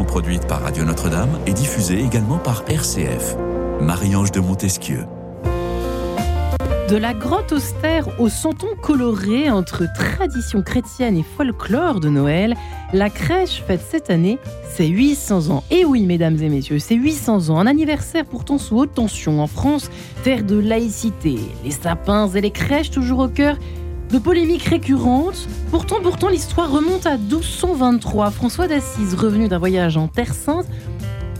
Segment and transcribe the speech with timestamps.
[0.00, 3.36] produite par Radio Notre-Dame et diffusée également par RCF.
[3.78, 5.04] Marie-Ange de Montesquieu.
[6.88, 12.56] De la grotte austère au santon coloré entre tradition chrétienne et folklore de Noël,
[12.94, 14.38] la crèche fête cette année
[14.74, 15.62] ses 800 ans.
[15.70, 19.46] Et oui, mesdames et messieurs, c'est 800 ans, un anniversaire pourtant sous haute tension en
[19.46, 19.90] France,
[20.24, 21.36] terre de laïcité.
[21.64, 23.56] Les sapins et les crèches toujours au cœur
[24.12, 25.48] de polémiques récurrentes.
[25.70, 28.30] Pourtant, pourtant, l'histoire remonte à 1223.
[28.30, 30.66] François d'Assise, revenu d'un voyage en Terre Sainte,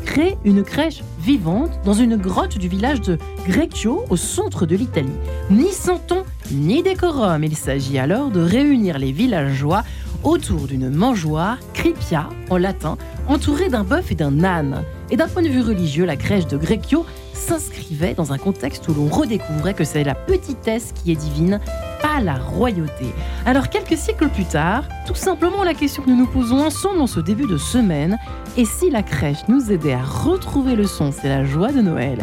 [0.06, 5.12] crée une crèche vivante dans une grotte du village de Greccio au centre de l'Italie.
[5.50, 7.44] Ni santon, ni décorum.
[7.44, 9.84] Il s'agit alors de réunir les villageois
[10.24, 12.96] autour d'une mangeoire, cripia en latin,
[13.28, 14.82] entourée d'un bœuf et d'un âne.
[15.10, 18.94] Et d'un point de vue religieux, la crèche de Greccio s'inscrivait dans un contexte où
[18.94, 21.60] l'on redécouvrait que c'est la petitesse qui est divine,
[22.02, 23.06] pas la royauté.
[23.46, 27.06] Alors quelques siècles plus tard, tout simplement la question que nous nous posons ensemble en
[27.06, 28.18] ce début de semaine,
[28.56, 32.18] et si la crèche nous aidait à retrouver le sens et la joie de Noël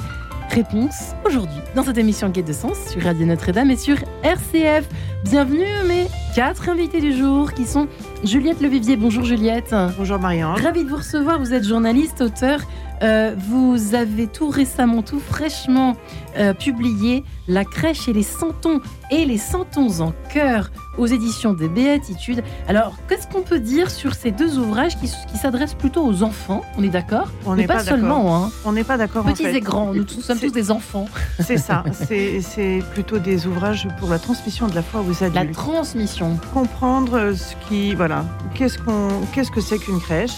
[0.52, 4.90] Réponse aujourd'hui dans cette émission Quête de Sens sur Radio Notre-Dame et sur RCF.
[5.24, 7.88] Bienvenue mes quatre invités du jour qui sont
[8.24, 8.98] Juliette Levivier.
[8.98, 9.76] Bonjour Juliette.
[9.96, 10.56] Bonjour Marianne.
[10.56, 11.40] Ravie de vous recevoir.
[11.40, 12.62] Vous êtes journaliste, auteur.
[13.02, 15.96] Euh, vous avez tout récemment, tout fraîchement
[16.38, 21.70] euh, publié La crèche et les santons et les santons en cœur aux éditions des
[21.70, 22.44] Béatitudes.
[22.68, 26.62] Alors, qu'est-ce qu'on peut dire sur ces deux ouvrages qui, qui s'adressent plutôt aux enfants?
[26.78, 27.30] On est d'accord?
[27.46, 28.36] On n'est pas, pas seulement.
[28.46, 28.52] Hein.
[28.66, 29.24] On n'est pas d'accord.
[29.24, 29.56] Petits en fait.
[29.58, 31.06] et grands, nous tous- sommes tous des enfants.
[31.40, 31.84] C'est ça.
[32.02, 35.54] C'est plutôt des ouvrages pour la transmission de la foi aux La adultes.
[35.56, 36.38] transmission.
[36.54, 40.34] Comprendre ce qui, voilà, qu'est-ce qu'on, qu'est-ce que c'est qu'une crèche?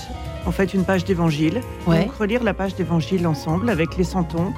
[0.45, 1.61] En fait, une page d'évangile.
[1.87, 2.05] Ouais.
[2.05, 4.53] Donc relire la page d'évangile ensemble avec les santons,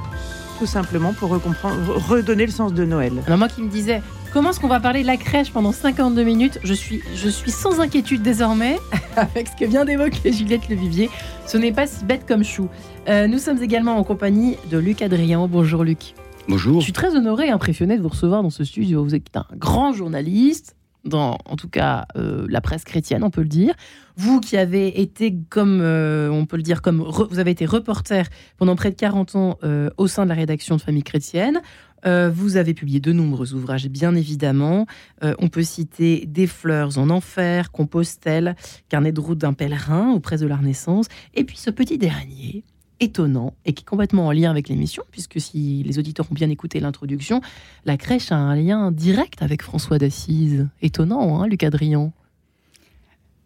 [0.59, 3.13] tout simplement pour redonner le sens de Noël.
[3.25, 4.01] Alors moi qui me disais,
[4.31, 6.59] comment est-ce qu'on va parler de la crèche pendant 52 minutes?
[6.63, 8.79] Je suis, je suis sans inquiétude désormais
[9.15, 11.09] avec ce que vient d'évoquer Juliette Levivier.
[11.45, 12.69] Ce n'est pas si bête comme chou.
[13.09, 15.47] Euh, nous sommes également en compagnie de Luc Adrien.
[15.47, 16.15] Bonjour Luc.
[16.47, 16.79] Bonjour.
[16.79, 19.03] Je suis très honoré et impressionné de vous recevoir dans ce studio.
[19.03, 23.41] Vous êtes un grand journaliste, dans en tout cas euh, la presse chrétienne, on peut
[23.41, 23.73] le dire.
[24.15, 28.27] Vous qui avez été, comme euh, on peut le dire, comme vous avez été reporter
[28.57, 31.61] pendant près de 40 ans euh, au sein de la rédaction de Famille chrétienne.
[32.05, 34.87] Vous avez publié de nombreux ouvrages, bien évidemment.
[35.21, 38.57] On peut citer Des fleurs en enfer, Compostelle,
[38.89, 42.65] Carnet de route d'un pèlerin auprès de la Renaissance, et puis ce petit dernier,
[42.99, 46.49] étonnant et qui est complètement en lien avec l'émission, puisque si les auditeurs ont bien
[46.49, 47.41] écouté l'introduction,
[47.85, 50.67] la crèche a un lien direct avec François d'Assise.
[50.81, 52.11] Étonnant, hein, Luc Adrien?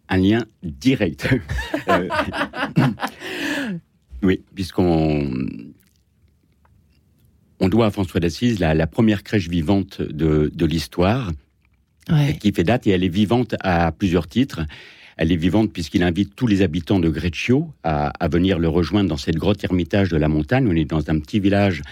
[0.08, 1.28] Un lien direct.
[1.88, 2.08] Euh,
[4.22, 5.30] oui, puisqu'on
[7.60, 11.32] on doit à François d'Assise la, la première crèche vivante de, de l'histoire,
[12.10, 12.38] Ouais.
[12.40, 14.62] qui fait date et elle est vivante à plusieurs titres.
[15.18, 19.16] Elle est vivante puisqu'il invite tous les habitants de Greccio à, venir le rejoindre dans
[19.16, 20.66] cette grotte ermitage de la montagne.
[20.68, 21.82] On est dans un petit village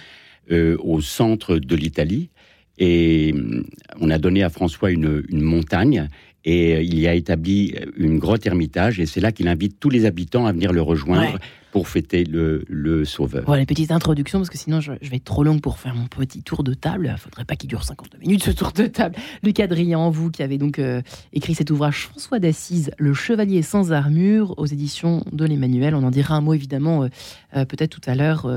[0.52, 2.30] euh, au centre de l'Italie.
[2.78, 3.64] Et hum,
[4.00, 6.08] on a donné à François une, une montagne
[6.44, 9.00] et euh, il y a établi une grotte ermitage.
[9.00, 11.38] Et c'est là qu'il invite tous les habitants à venir le rejoindre.
[11.76, 13.42] Pour fêter le, le Sauveur.
[13.44, 16.06] Voilà, une petite introduction, parce que sinon je, vais être trop longue pour faire mon
[16.06, 17.12] petit tour de table.
[17.14, 19.14] Il faudrait pas qu'il dure 52 minutes ce tour de table.
[19.42, 21.02] Luc Adrien, vous qui avez donc euh,
[21.34, 25.94] écrit cet ouvrage François d'Assise, Le Chevalier sans armure, aux éditions de l'Emmanuel.
[25.94, 27.08] On en dira un mot évidemment euh,
[27.54, 28.50] euh, peut-être tout à l'heure,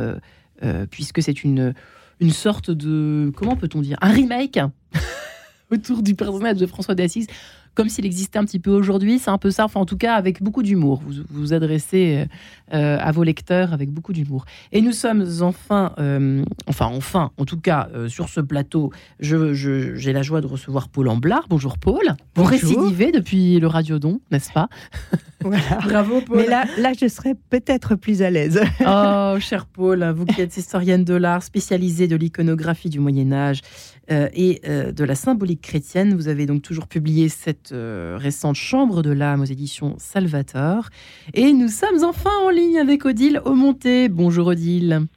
[0.90, 1.74] puisque c'est une,
[2.22, 3.34] une sorte de.
[3.36, 4.59] Comment peut-on dire Un remake
[5.72, 7.28] autour du personnage de François d'Assise.
[7.75, 9.66] Comme s'il existait un petit peu aujourd'hui, c'est un peu ça.
[9.66, 11.02] Enfin, en tout cas, avec beaucoup d'humour.
[11.06, 12.25] Vous vous adressez
[12.74, 14.46] euh, euh, à vos lecteurs avec beaucoup d'humour.
[14.72, 19.53] Et nous sommes enfin, euh, enfin, enfin, en tout cas, euh, sur ce plateau, je-
[19.53, 21.46] je- j'ai la joie de recevoir Paul Amblard.
[21.50, 22.16] Bonjour Paul.
[22.35, 24.68] Vous récidivez depuis le Radiodon, n'est-ce pas?
[25.41, 25.62] Voilà.
[25.84, 26.38] Bravo Paul.
[26.38, 28.60] Mais là, là, je serais peut-être plus à l'aise.
[28.86, 33.62] Oh, cher Paul, vous qui êtes historienne de l'art, spécialisée de l'iconographie du Moyen Âge
[34.12, 38.56] euh, et euh, de la symbolique chrétienne, vous avez donc toujours publié cette euh, récente
[38.56, 40.90] Chambre de l'âme aux éditions Salvator.
[41.34, 44.10] Et nous sommes enfin en ligne avec Odile Aumonté.
[44.10, 45.08] Bonjour Odile.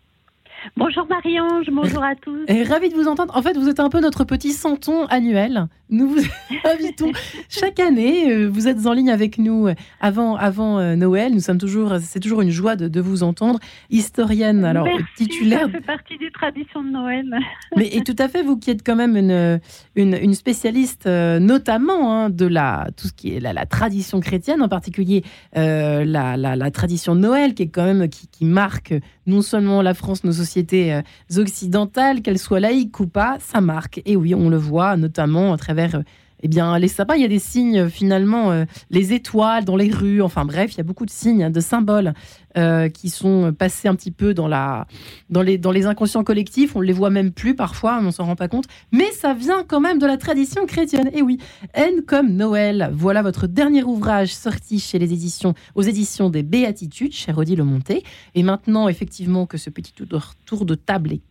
[0.76, 2.44] Bonjour Marie-Ange, bonjour à tous.
[2.46, 3.36] Et ravi de vous entendre.
[3.36, 5.66] En fait, vous êtes un peu notre petit santon annuel.
[5.90, 6.20] Nous vous
[6.64, 7.10] invitons
[7.48, 8.30] chaque année.
[8.32, 9.68] euh, Vous êtes en ligne avec nous
[10.00, 11.32] avant, avant euh, Noël.
[11.34, 13.58] Nous sommes toujours, c'est toujours une joie de, de vous entendre.
[13.90, 17.26] Historienne, alors Merci, titulaire, Ça fait partie des traditions de Noël.
[17.76, 19.60] mais et tout à fait, vous qui êtes quand même une,
[19.96, 24.20] une, une spécialiste, euh, notamment hein, de la, tout ce qui est la, la tradition
[24.20, 25.24] chrétienne, en particulier
[25.56, 28.94] euh, la, la, la tradition de Noël, qui est quand même qui, qui marque
[29.26, 31.02] non seulement la France, nos sociétés euh,
[31.36, 34.00] occidentales, qu'elles soient laïques ou pas, ça marque.
[34.04, 36.02] Et oui, on le voit notamment à travers euh,
[36.42, 39.90] eh bien, les sapins, il y a des signes finalement, euh, les étoiles dans les
[39.90, 42.14] rues, enfin bref, il y a beaucoup de signes, de symboles
[42.58, 44.86] euh, qui sont passés un petit peu dans, la,
[45.30, 46.74] dans, les, dans les inconscients collectifs.
[46.74, 48.66] On ne les voit même plus parfois, on s'en rend pas compte.
[48.90, 51.10] Mais ça vient quand même de la tradition chrétienne.
[51.14, 51.38] Et oui,
[51.74, 57.12] N comme Noël, voilà votre dernier ouvrage sorti chez les éditions, aux éditions des Béatitudes,
[57.12, 58.02] cher Odile Monté.
[58.34, 61.22] Et maintenant, effectivement, que ce petit tour de table est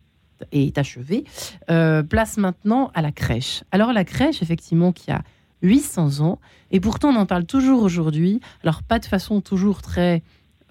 [0.52, 1.24] est achevé,
[1.70, 3.64] euh, place maintenant à la crèche.
[3.72, 5.22] Alors la crèche, effectivement, qui a
[5.62, 6.38] 800 ans,
[6.70, 10.22] et pourtant on en parle toujours aujourd'hui, alors pas de façon toujours très...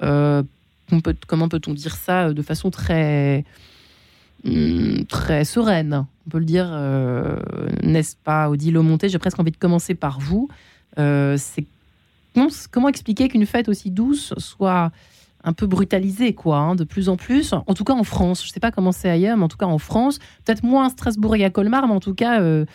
[0.02, 0.44] Euh,
[1.28, 3.46] comment peut-on dire ça De façon très...
[4.44, 7.38] Hmm, très sereine, on peut le dire, euh,
[7.84, 10.50] n'est-ce pas, Odile Monté J'ai presque envie de commencer par vous.
[10.98, 11.66] c'est
[12.72, 14.92] comment expliquer qu'une fête aussi douce soit
[15.44, 17.54] un peu brutalisé, quoi, hein, de plus en plus.
[17.54, 18.44] En tout cas en France.
[18.44, 20.20] Je ne sais pas comment c'est ailleurs, mais en tout cas en France.
[20.46, 22.66] Peut-être moins à Strasbourg et à Colmar, mais en tout cas euh,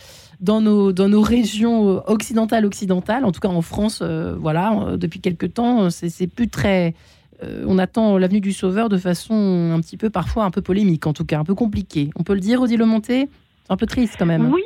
[0.41, 3.25] dans, nos, dans nos régions euh, occidentales, occidentales.
[3.25, 6.95] En tout cas en France, euh, voilà, depuis quelques temps, c'est plus très.
[7.43, 11.13] on attend l'avenue du Sauveur de façon un petit peu, parfois un peu polémique, en
[11.13, 12.11] tout cas, un peu compliquée.
[12.17, 13.29] On peut le dire, Odile Monté
[13.69, 14.53] un peu triste quand même.
[14.53, 14.63] Oui,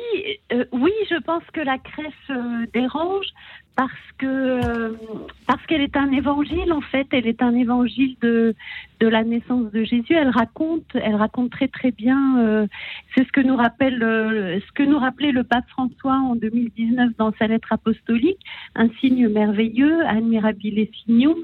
[0.73, 2.37] oui, je pense que la crèche
[2.71, 3.25] dérange
[3.75, 4.93] parce que euh,
[5.47, 8.55] parce qu'elle est un évangile en fait, elle est un évangile de
[9.01, 10.13] de la naissance de Jésus.
[10.13, 12.39] Elle raconte, elle raconte très très bien.
[12.39, 12.67] Euh,
[13.13, 17.09] c'est ce que nous rappelle euh, ce que nous rappelait le pape François en 2019
[17.17, 18.39] dans sa lettre apostolique,
[18.75, 21.35] un signe merveilleux, admirabile signum,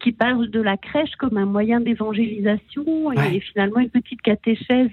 [0.00, 4.90] qui parle de la crèche comme un moyen d'évangélisation et, finalement une petite catéchèse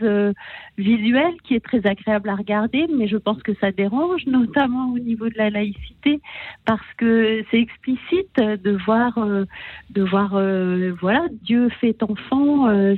[0.77, 4.99] visuelle qui est très agréable à regarder, mais je pense que ça dérange, notamment au
[4.99, 6.21] niveau de la laïcité
[6.65, 9.45] parce que c'est explicite de voir, euh,
[9.89, 12.69] de voir, euh, voilà, Dieu fait enfant.
[12.69, 12.95] Euh,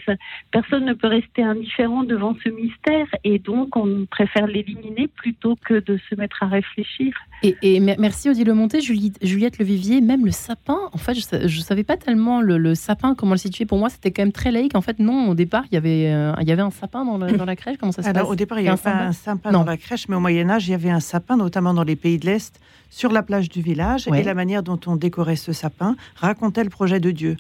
[0.52, 5.80] personne ne peut rester indifférent devant ce mystère, et donc on préfère l'éliminer plutôt que
[5.80, 7.14] de se mettre à réfléchir.
[7.44, 10.78] Et, merci Odile Monté, Juliette, Juliette Levivier, même le sapin.
[10.94, 13.66] En fait, je, ne savais pas tellement le, sapin comment le situer.
[13.66, 14.76] Pour moi, c'était quand même très laïque.
[14.76, 15.30] En fait, non.
[15.30, 16.04] Au départ, il y avait,
[16.42, 17.78] il y avait un sapin dans la, dans la crèche.
[17.80, 18.32] Comment ça se Alors, passe?
[18.32, 20.68] Au départ, il y avait un, un sapin dans la crèche, mais au Moyen Âge,
[20.68, 22.60] il y avait un sapin, notamment dans les pays de l'Est
[22.92, 26.70] sur la plage du village et la manière dont on décorait ce sapin racontait le
[26.70, 27.38] projet de Dieu.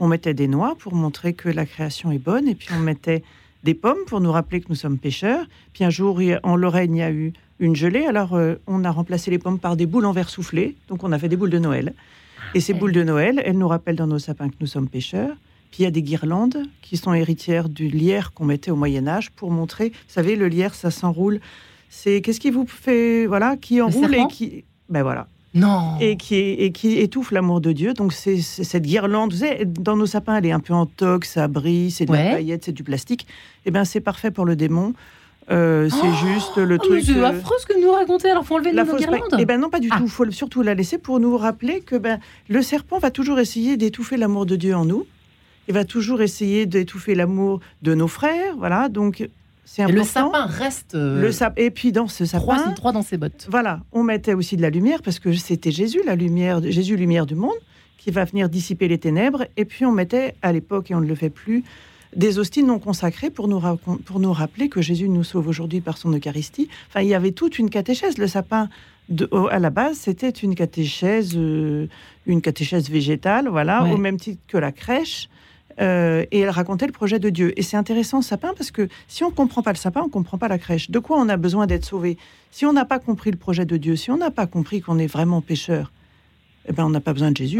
[0.00, 3.22] On mettait des noix pour montrer que la création est bonne et puis on mettait
[3.62, 5.46] des pommes pour nous rappeler que nous sommes pêcheurs.
[5.72, 8.06] Puis un jour, en Lorraine, il y a eu une gelée.
[8.06, 10.74] Alors, euh, on a remplacé les pommes par des boules en verre soufflé.
[10.88, 11.94] Donc, on a fait des boules de Noël.
[12.54, 15.36] Et ces boules de Noël, elles nous rappellent dans nos sapins que nous sommes pêcheurs.
[15.70, 19.08] Puis il y a des guirlandes qui sont héritières du lierre qu'on mettait au Moyen
[19.08, 21.40] Âge pour montrer, vous savez, le lierre, ça s'enroule.
[21.88, 25.26] C'est qu'est-ce qui vous fait, voilà, qui enroule et qui, ben voilà.
[25.54, 25.98] Non.
[26.00, 27.94] Et qui, et qui étouffe l'amour de Dieu.
[27.94, 29.32] Donc, c'est cette guirlande.
[29.32, 32.12] Vous savez, dans nos sapins, elle est un peu en toque, ça brille, c'est de
[32.12, 33.26] la paillette, c'est du plastique.
[33.64, 34.94] Eh bien, c'est parfait pour le démon.
[35.50, 37.04] Euh, c'est oh juste le truc.
[37.04, 38.30] C'est euh, affreux ce que nous racontez.
[38.30, 39.98] Alors, faut enlever la nos guirlandes Eh ben non, pas du ah.
[39.98, 40.04] tout.
[40.04, 43.76] Il faut surtout la laisser pour nous rappeler que ben, le serpent va toujours essayer
[43.76, 45.06] d'étouffer l'amour de Dieu en nous.
[45.68, 48.56] Il va toujours essayer d'étouffer l'amour de nos frères.
[48.56, 48.88] Voilà.
[48.88, 49.28] Donc,
[49.78, 50.94] le sapin reste.
[50.94, 51.58] Euh, le sap...
[51.58, 52.72] Et puis dans ce sapin.
[52.74, 53.46] Trois, dans ses bottes.
[53.50, 57.26] Voilà, on mettait aussi de la lumière parce que c'était Jésus, la lumière, Jésus, lumière
[57.26, 57.56] du monde,
[57.98, 59.46] qui va venir dissiper les ténèbres.
[59.56, 61.64] Et puis on mettait à l'époque, et on ne le fait plus,
[62.14, 63.60] des hosties non consacrées pour nous,
[64.04, 66.68] pour nous rappeler que Jésus nous sauve aujourd'hui par son Eucharistie.
[66.88, 68.18] Enfin, il y avait toute une catéchèse.
[68.18, 68.68] Le sapin,
[69.08, 71.86] de, à la base, c'était une catéchèse, euh,
[72.26, 75.28] une catéchèse végétale, voilà, au même titre que la crèche.
[75.80, 77.52] Euh, et elle racontait le projet de Dieu.
[77.58, 80.10] Et c'est intéressant sapin parce que si on ne comprend pas le sapin, on ne
[80.10, 80.90] comprend pas la crèche.
[80.90, 82.16] De quoi on a besoin d'être sauvé?
[82.50, 84.98] Si on n'a pas compris le projet de Dieu, si on n'a pas compris qu'on
[84.98, 85.92] est vraiment pécheur,
[86.68, 87.58] eh ben on n'a pas besoin de Jésus.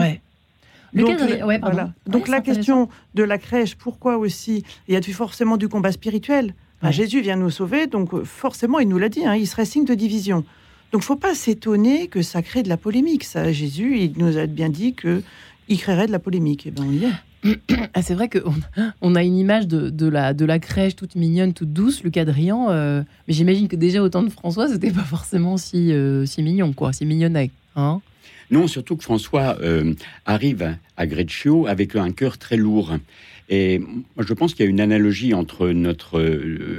[0.93, 1.19] Donc,
[1.61, 1.93] voilà.
[2.07, 4.63] Donc la question de la crèche, pourquoi aussi?
[4.87, 6.55] Il y a forcément du combat spirituel.
[6.91, 9.87] Jésus vient nous sauver, donc euh, forcément, il nous l'a dit, hein, il serait signe
[9.87, 10.45] de division.
[10.93, 13.25] Donc faut pas s'étonner que ça crée de la polémique.
[13.25, 15.23] Ça, Jésus, il nous a bien dit que
[15.69, 16.67] il créerait de la polémique.
[16.67, 17.13] Et eh ben on y est.
[17.95, 18.55] Ah, c'est vrai qu'on
[19.01, 22.71] on a une image de, la, crèche toute mignonne, toute douce, le Cadrian.
[22.71, 26.73] Euh, mais j'imagine que déjà, au temps de François, c'était pas forcément si, euh, mignon,
[26.73, 27.51] quoi, si mignonnet.
[27.77, 28.01] Hein
[28.51, 29.95] non, surtout que François euh,
[30.27, 32.93] arrive à Greccio avec un cœur très lourd.
[33.51, 36.21] Et moi, je pense qu'il y a une analogie entre notre,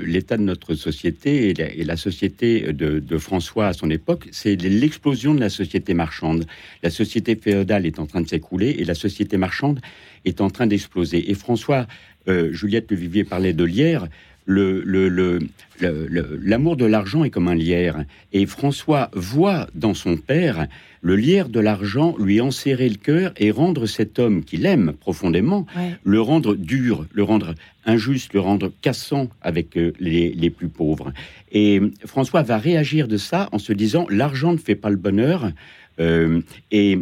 [0.04, 4.28] l'état de notre société et la, société de, François à son époque.
[4.32, 6.46] C'est l'explosion de la société marchande.
[6.82, 9.80] La société féodale est en train de s'écrouler et la société marchande
[10.26, 11.30] est en train d'exploser.
[11.30, 11.86] Et François,
[12.28, 14.08] euh, Juliette Vivier parlait de lierre.
[14.46, 15.40] Le, le, le,
[15.80, 18.06] le- l'amour de l'argent est comme un lierre.
[18.34, 20.68] Et François voit dans son père
[21.02, 25.66] le lierre de l'argent lui enserrer le cœur et rendre cet homme qu'il aime profondément,
[25.76, 25.96] Ouais.
[26.04, 27.54] le rendre dur, le rendre
[27.86, 31.12] injuste, le rendre cassant avec euh, les, les plus pauvres.
[31.52, 35.52] Et François va réagir de ça en se disant l'argent ne fait pas le bonheur.
[36.00, 37.00] euh, et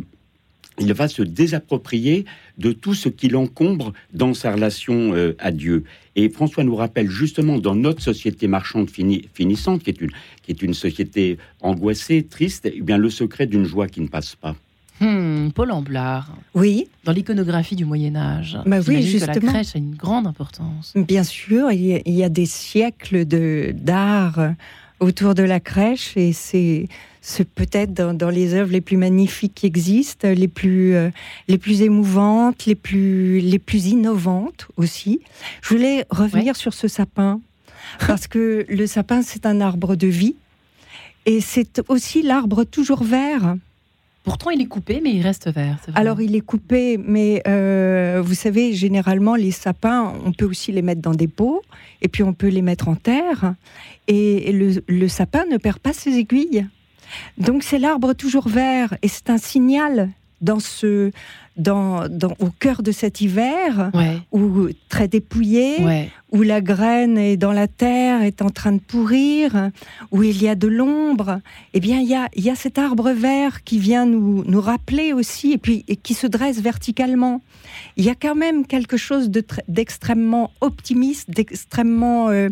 [0.80, 2.26] il va se désapproprier
[2.58, 5.84] de tout ce qui l'encombre dans sa relation euh, à Dieu.
[6.16, 10.12] Et François nous rappelle justement dans notre société marchande fini- finissante, qui est, une,
[10.44, 14.36] qui est une société angoissée, triste, eh bien le secret d'une joie qui ne passe
[14.36, 14.56] pas.
[15.00, 19.52] Hmm, Paul Amblard, Oui, dans l'iconographie du Moyen Âge, Bah oui, j'imagine que la justement.
[19.52, 20.94] crèche a une grande importance.
[20.96, 24.54] bien sûr, il y a, il y a des siècles de d'art
[25.04, 26.88] autour de la crèche et c'est
[27.56, 31.10] peut-être dans, dans les œuvres les plus magnifiques qui existent, les plus euh,
[31.48, 35.22] les plus émouvantes, les plus les plus innovantes aussi.
[35.62, 37.42] Je voulais revenir sur ce sapin
[38.08, 40.36] parce que le sapin c'est un arbre de vie
[41.26, 43.56] et c'est aussi l'arbre toujours vert.
[44.24, 45.78] Pourtant, il est coupé, mais il reste vert.
[45.96, 50.82] Alors il est coupé, mais euh, vous savez, généralement les sapins, on peut aussi les
[50.82, 51.62] mettre dans des pots,
[52.02, 53.56] et puis on peut les mettre en terre,
[54.08, 56.66] et le, le sapin ne perd pas ses aiguilles.
[57.38, 61.12] Donc c'est l'arbre toujours vert, et c'est un signal dans ce,
[61.58, 66.10] dans, dans- au cœur de cet hiver, ouais, où très dépouillé, ouais.
[66.32, 69.70] où la graine est dans la terre, est en train de pourrir,
[70.12, 71.42] où il y a de l'ombre,
[71.76, 75.14] eh bien, il y a, y a cet arbre vert qui vient nous, nous rappeler
[75.14, 77.42] aussi, et puis et qui se dresse verticalement.
[77.98, 82.50] Il y a quand même quelque chose de tr- d'extrêmement optimiste, d'extrêmement euh,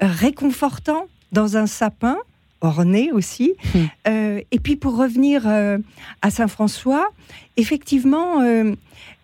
[0.00, 2.16] réconfortant dans un sapin,
[2.60, 3.54] orné aussi.
[3.74, 3.78] Hmm.
[4.08, 5.78] Euh, et puis, pour revenir euh,
[6.22, 7.08] à Saint-François,
[7.56, 8.74] effectivement, euh,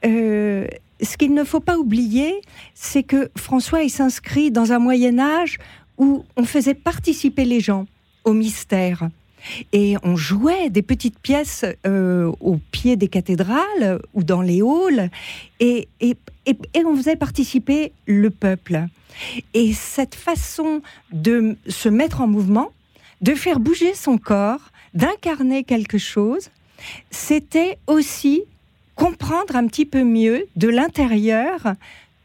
[0.05, 0.67] euh,
[1.03, 2.33] ce qu'il ne faut pas oublier,
[2.75, 5.59] c'est que François il s'inscrit dans un Moyen Âge
[5.99, 7.87] où on faisait participer les gens
[8.25, 9.09] au mystère.
[9.73, 15.11] Et on jouait des petites pièces euh, au pied des cathédrales ou dans les halls,
[15.61, 18.87] et, et, et, et on faisait participer le peuple.
[19.53, 20.81] Et cette façon
[21.12, 22.73] de se mettre en mouvement,
[23.25, 24.61] de faire bouger son corps,
[24.93, 26.50] d'incarner quelque chose,
[27.11, 28.43] c'était aussi
[28.95, 31.75] comprendre un petit peu mieux de l'intérieur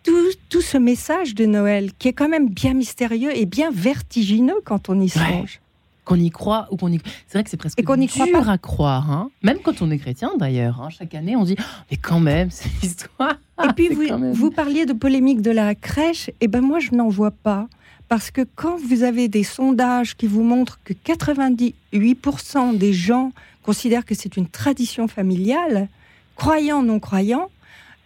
[0.03, 4.59] tout, tout ce message de Noël qui est quand même bien mystérieux et bien vertigineux
[4.65, 5.61] quand on y songe.
[6.03, 6.99] Qu'on y croit ou qu'on y.
[7.27, 8.51] C'est vrai que c'est presque Et qu'on n'y dur croit pas.
[8.51, 9.29] à croire, hein.
[9.43, 10.81] même quand on est chrétien d'ailleurs.
[10.81, 10.89] hein.
[10.89, 13.35] Chaque année, on dit, Oh, mais quand même, c'est l'histoire.
[13.63, 17.09] Et puis vous, vous parliez de polémique de la crèche, et ben moi je n'en
[17.09, 17.67] vois pas.
[18.09, 23.31] Parce que quand vous avez des sondages qui vous montrent que 98% des gens
[23.63, 25.87] considèrent que c'est une tradition familiale,
[26.35, 27.49] croyants, non croyants,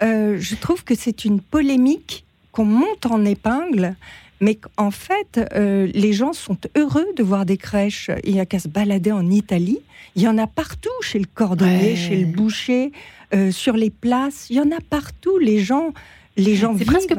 [0.02, 3.96] euh, je trouve que c'est une polémique qu'on monte en épingle,
[4.42, 8.12] mais qu'en fait, euh, les gens sont heureux de voir des crèches.
[8.26, 9.80] Il n'y a qu'à se balader en Italie.
[10.16, 11.96] Il y en a partout, chez le cordonnier, Ouais.
[11.96, 12.92] chez le boucher,
[13.34, 14.48] euh, sur les places.
[14.50, 15.38] Il y en a partout.
[15.38, 15.94] Les gens,
[16.36, 16.88] les gens vivent.
[16.88, 17.16] presque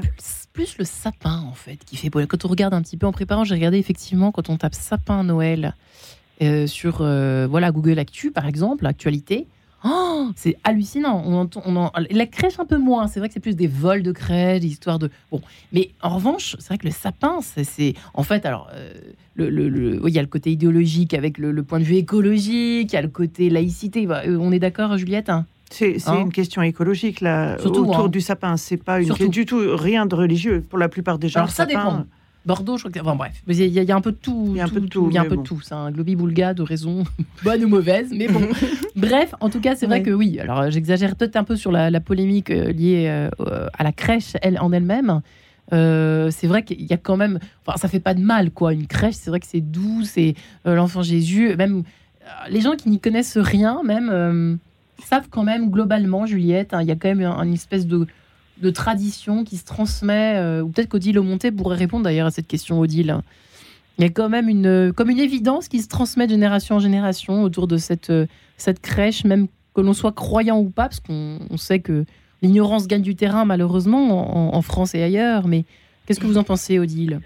[0.54, 2.08] plus, le sapin en fait qui fait.
[2.08, 2.24] beau.
[2.26, 5.24] Quand on regarde un petit peu en préparant, j'ai regardé effectivement quand on tape sapin
[5.24, 5.74] Noël
[6.42, 9.46] euh, sur euh, voilà Google Actu par exemple, actualité.
[9.86, 11.22] Oh, c'est hallucinant.
[11.26, 13.06] On entend, on la crèche un peu moins.
[13.06, 15.42] C'est vrai que c'est plus des vols de crèche, des histoires de bon.
[15.72, 18.94] Mais en revanche, c'est vrai que le sapin, c'est- en fait alors euh,
[19.34, 22.94] le, le- il y a le côté idéologique avec le, point de vue écologique, il
[22.94, 24.06] y a le côté laïcité.
[24.06, 25.46] Bah, on est d'accord, Juliette hein?
[25.74, 28.08] C'est Hein une question écologique là, Surtout, autour hein.
[28.08, 28.56] du sapin.
[28.56, 29.28] C'est pas une Surtout.
[29.28, 31.40] du tout rien de religieux pour la plupart des gens.
[31.40, 32.04] Alors ça sapin, dépend.
[32.46, 33.00] Bordeaux, je crois que.
[33.00, 34.48] Enfin bref, il y, a- il y a un peu de tout.
[34.50, 35.60] Il y a un peu de tout, Il y a un peu de tout.
[35.62, 37.02] C'est un globi-boulga de raison,
[37.42, 38.42] bonne ou mauvaise, mais bon.
[38.96, 40.38] bref, en tout cas, c'est vrai que oui.
[40.40, 44.34] Alors j'exagère peut-être un peu sur la, la polémique euh, liée euh, à la crèche
[44.42, 45.22] elle, en elle-même.
[45.72, 47.38] Euh, c'est vrai qu'il y a quand même.
[47.66, 48.74] Enfin, ça fait pas de mal, quoi.
[48.74, 50.34] Une crèche, c'est vrai que c'est doux, c'est
[50.66, 51.56] euh, l'enfant Jésus.
[51.56, 51.82] Même
[52.50, 54.58] les gens qui n'y connaissent rien, même
[54.98, 56.74] savent quand même globalement, Juliette.
[56.74, 58.06] hein, Il y a quand même un- une espèce de
[58.58, 62.46] de tradition qui se transmet, euh, ou peut-être qu'Odile Monté pourrait répondre d'ailleurs à cette
[62.46, 63.18] question, Odile.
[63.98, 66.78] Il y a quand même une, comme une évidence qui se transmet de génération en
[66.78, 71.00] génération autour de cette, euh, cette crèche, même que l'on soit croyant ou pas, parce
[71.00, 72.04] qu'on on sait que
[72.42, 75.48] l'ignorance gagne du terrain malheureusement en, France et ailleurs.
[75.48, 75.64] Mais
[76.06, 77.20] qu'est-ce que vous en pensez, Odile?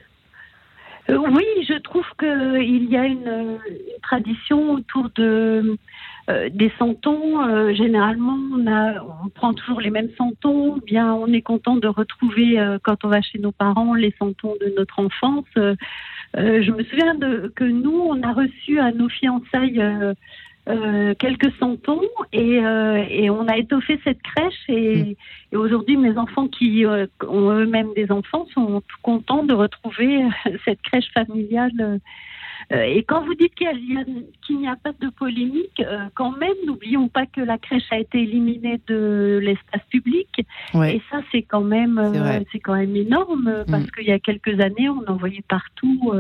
[1.11, 3.59] Euh, oui, je trouve qu'il y a une
[4.03, 5.77] tradition autour de,
[6.29, 7.43] euh, des santons.
[7.43, 10.79] Euh, généralement, on, a, on prend toujours les mêmes santons.
[10.87, 14.55] Bien, on est content de retrouver, euh, quand on va chez nos parents, les santons
[14.61, 15.47] de notre enfance.
[15.57, 15.75] Euh,
[16.37, 20.13] euh, je me souviens de, que nous, on a reçu à nos fiançailles euh,
[20.69, 25.15] euh, quelques centons et, euh, et, on a étoffé cette crèche et, mm.
[25.53, 30.25] et aujourd'hui mes enfants qui euh, ont eux-mêmes des enfants sont contents de retrouver
[30.67, 31.99] cette crèche familiale euh,
[32.71, 37.25] et quand vous dites qu'il n'y a, pas de polémique, euh, quand même, n'oublions pas
[37.25, 40.29] que la crèche a été éliminée de l'espace public.
[40.75, 43.91] Et ça, c'est quand même, euh, c'est quand même énorme parce mm.
[43.93, 46.13] qu'il y a quelques années, on en voyait partout.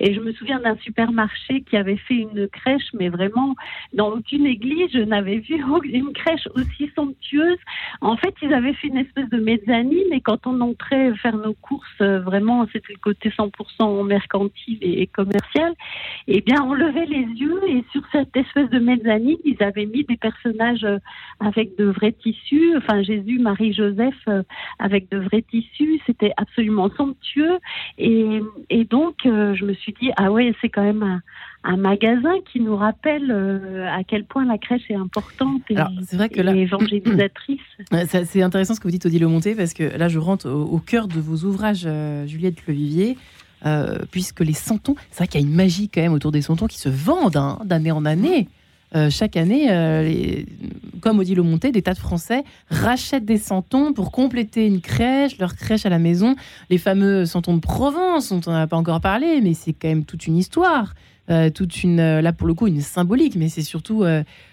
[0.00, 3.54] et je me souviens d'un supermarché qui avait fait une crèche, mais vraiment
[3.94, 5.54] dans aucune église, je n'avais vu
[5.84, 7.58] une crèche aussi somptueuse.
[8.02, 11.54] En fait, ils avaient fait une espèce de mezzanine et quand on entrait faire nos
[11.54, 15.74] courses, vraiment, c'était le côté 100% mercantile et commercial
[16.30, 20.04] eh bien, on levait les yeux et sur cette espèce de mezzanine, ils avaient mis
[20.04, 20.98] des personnages euh,
[21.40, 24.42] avec de vrais tissus, enfin Jésus, Marie, Joseph euh,
[24.78, 26.00] avec de vrais tissus.
[26.06, 27.58] C'était absolument somptueux.
[27.96, 28.40] Et,
[28.90, 31.22] donc, euh, je me suis dit, ah ouais, c'est quand même
[31.64, 33.30] un, magasin qui nous rappelle
[33.90, 37.60] à quel point la crèche est importante et, c'est vrai que là, évangélisatrice.
[38.06, 41.08] C'est intéressant ce que vous dites, Odile Monté, parce que là, je rentre au, cœur
[41.08, 41.86] de vos ouvrages,
[42.26, 43.16] Juliette Levivier.
[43.66, 46.42] Euh, puisque les santons, c'est vrai qu'il y a une magie quand même autour des
[46.42, 48.48] santons qui se vendent hein, d'année en année.
[48.94, 50.42] Euh, chaque année, euh,
[51.00, 55.56] comme Odile Monté, des tas de Français rachètent des santons pour compléter une crèche, leur
[55.56, 56.36] crèche à la maison.
[56.70, 60.04] Les fameux santons de Provence, dont on n'a pas encore parlé, mais c'est quand même
[60.04, 60.94] toute une histoire,
[61.54, 64.04] toute une, là pour le coup, une symbolique, mais c'est surtout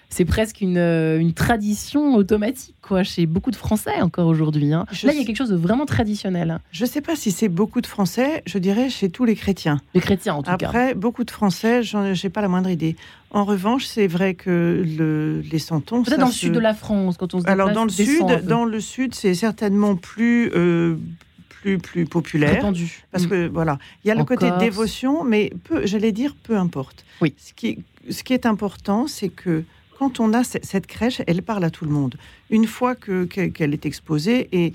[0.09, 4.73] c'est presque une, euh, une, tradition automatique quoi, chez beaucoup de Français encore aujourd'hui.
[4.73, 4.85] Hein.
[5.03, 6.59] Là, il y a quelque chose de vraiment traditionnel.
[6.71, 9.81] Je ne sais pas si c'est beaucoup de Français, je dirais chez tous les chrétiens.
[9.93, 10.67] Les chrétiens en tout cas.
[10.67, 12.95] Après, beaucoup de Français, je n'ai pas la moindre idée.
[13.31, 16.03] En revanche, c'est vrai que le, les santons.
[16.03, 18.63] Peut-être dans le sud de la France, quand on se Alors dans le sud, dans
[18.63, 20.95] le sud, c'est certainement plus euh,
[21.49, 22.61] plus plus populaire.
[23.11, 23.29] Parce mm.
[23.29, 27.03] que voilà, il y a le côté dévotion, mais peu, j'allais dire peu importe.
[27.21, 27.33] Oui.
[27.37, 29.63] Ce qui, ce qui est important, c'est que
[29.97, 32.15] quand on a cette crèche, elle parle à tout le monde.
[32.49, 34.73] Une fois qu'elle est exposée, et,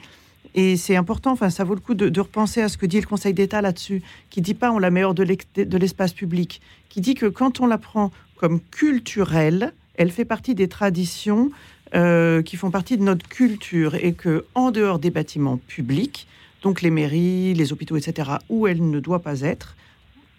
[0.77, 3.35] c'est important, enfin, ça vaut le coup de, repenser à ce que dit le Conseil
[3.35, 7.61] d'État là-dessus, qui dit pas on la meilleure de l'espace public, qui dit que quand
[7.61, 11.51] on la prend comme culturelle, elle fait partie des traditions
[11.95, 16.27] euh, qui font partie de notre culture et que en dehors des bâtiments publics,
[16.63, 19.77] donc les mairies, les hôpitaux, etc., où elle ne doit pas être,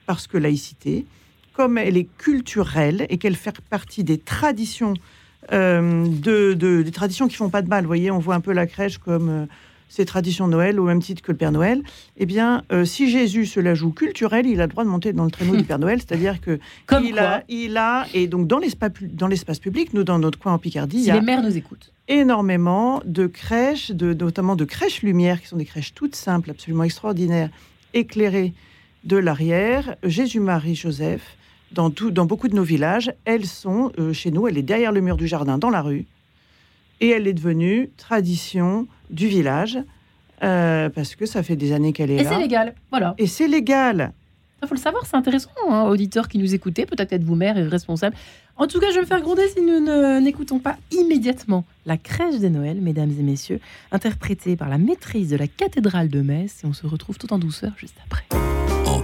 [0.05, 1.05] parce que laïcité,
[1.61, 4.95] comme elle est culturelle et qu'elle fait partie des traditions,
[5.53, 7.83] euh, de, des traditions qui font pas de mal.
[7.83, 9.45] Vous voyez, on voit un peu la crèche comme euh,
[9.89, 11.83] ces traditions Noël au même titre que le Père Noël.
[12.17, 15.13] Eh bien, euh, si Jésus se la joue culturelle, il a le droit de monter
[15.13, 16.57] dans le traîneau du Père Noël, c'est-à-dire que
[17.03, 20.53] il a, il a, et donc dans l'espace, dans l'espace public, nous dans notre coin
[20.53, 21.93] en Picardie, il y a les maires nous écoutent.
[22.07, 26.85] Énormément de crèches, de, notamment de crèches lumière, qui sont des crèches toutes simples, absolument
[26.85, 27.51] extraordinaires,
[27.93, 28.55] éclairées
[29.03, 29.95] de l'arrière.
[30.03, 30.39] Jésus,
[31.75, 34.63] Marie, Joseph dans, dans beaucoup de nos villages, elles sont euh, chez nous, elle est
[34.63, 36.05] derrière le mur du jardin, dans la rue,
[36.99, 39.79] et elle est devenue tradition du village,
[40.43, 42.31] euh, parce que ça fait des années qu'elle est et là.
[42.31, 43.15] Et c'est légal, voilà.
[43.17, 44.13] Et c'est légal.
[44.63, 47.63] Il faut le savoir, c'est intéressant, hein, auditeurs qui nous écoutez, peut-être êtes-vous maire et
[47.63, 48.15] responsable.
[48.57, 49.79] En tout cas, je vais me faire gronder si nous
[50.19, 53.59] n'écoutons pas immédiatement La crèche des Noëls, mesdames et messieurs,
[53.91, 57.39] interprétée par la maîtrise de la cathédrale de Metz, et on se retrouve tout en
[57.39, 58.25] douceur juste après.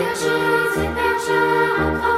[0.00, 0.28] berger,
[0.74, 2.09] c'est berger,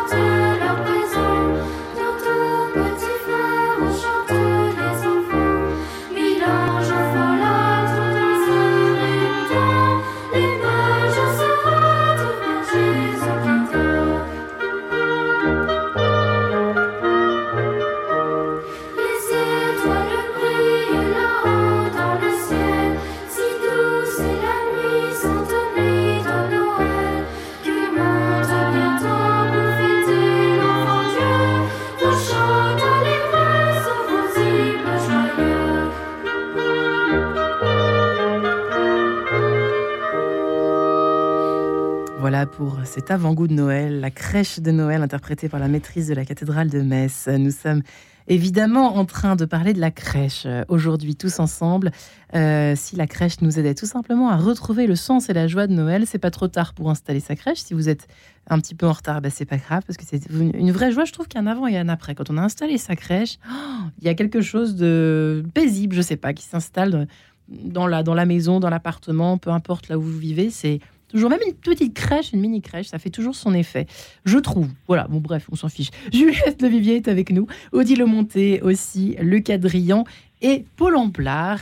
[42.92, 46.68] cet avant-goût de Noël, la crèche de Noël interprétée par la maîtrise de la cathédrale
[46.68, 47.26] de Metz.
[47.26, 47.80] Nous sommes
[48.28, 51.90] évidemment en train de parler de la crèche euh, aujourd'hui tous ensemble.
[52.34, 55.66] Euh, si la crèche nous aidait tout simplement à retrouver le sens et la joie
[55.66, 57.60] de Noël, c'est pas trop tard pour installer sa crèche.
[57.60, 58.08] Si vous êtes
[58.46, 61.06] un petit peu en retard, ben c'est pas grave parce que c'est une vraie joie.
[61.06, 62.14] Je trouve qu'il y a un avant et un après.
[62.14, 66.02] Quand on a installé sa crèche, oh, il y a quelque chose de paisible, je
[66.02, 67.08] sais pas, qui s'installe
[67.48, 70.50] dans la, dans la maison, dans l'appartement, peu importe là où vous vivez.
[70.50, 70.80] C'est
[71.12, 73.86] Toujours, même une petite crèche, une mini crèche, ça fait toujours son effet.
[74.24, 74.68] Je trouve.
[74.88, 75.90] Voilà, bon, bref, on s'en fiche.
[76.12, 79.42] Juliette Levivier est avec nous, Odile Monté aussi, Le
[80.40, 81.58] et Paul Amplard.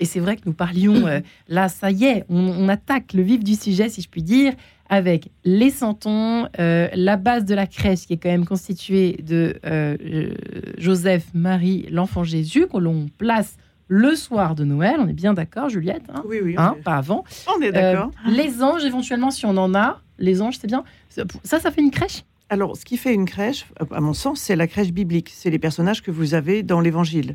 [0.00, 3.42] Et c'est vrai que nous parlions, euh, là, ça y est, on, attaque le vif
[3.42, 4.52] du sujet, si je puis dire,
[4.90, 9.58] avec les santons, euh, la base de la crèche qui est quand même constituée de
[9.64, 10.34] euh,
[10.76, 13.56] Joseph, Marie, l'enfant Jésus, que l'on place
[13.90, 14.96] le soir de Noël.
[15.00, 16.54] On est bien d'accord, Juliette hein Oui, oui.
[16.56, 17.24] Hein, pas avant.
[17.54, 18.12] On est d'accord.
[18.26, 20.84] Euh, les anges, éventuellement, si on en a, les anges, c'est bien.
[21.08, 22.22] Ça, ça fait une crèche?
[22.48, 25.32] Alors, ce qui fait une crèche, à mon sens, c'est la crèche biblique.
[25.34, 27.34] C'est les personnages que vous avez dans l'Évangile.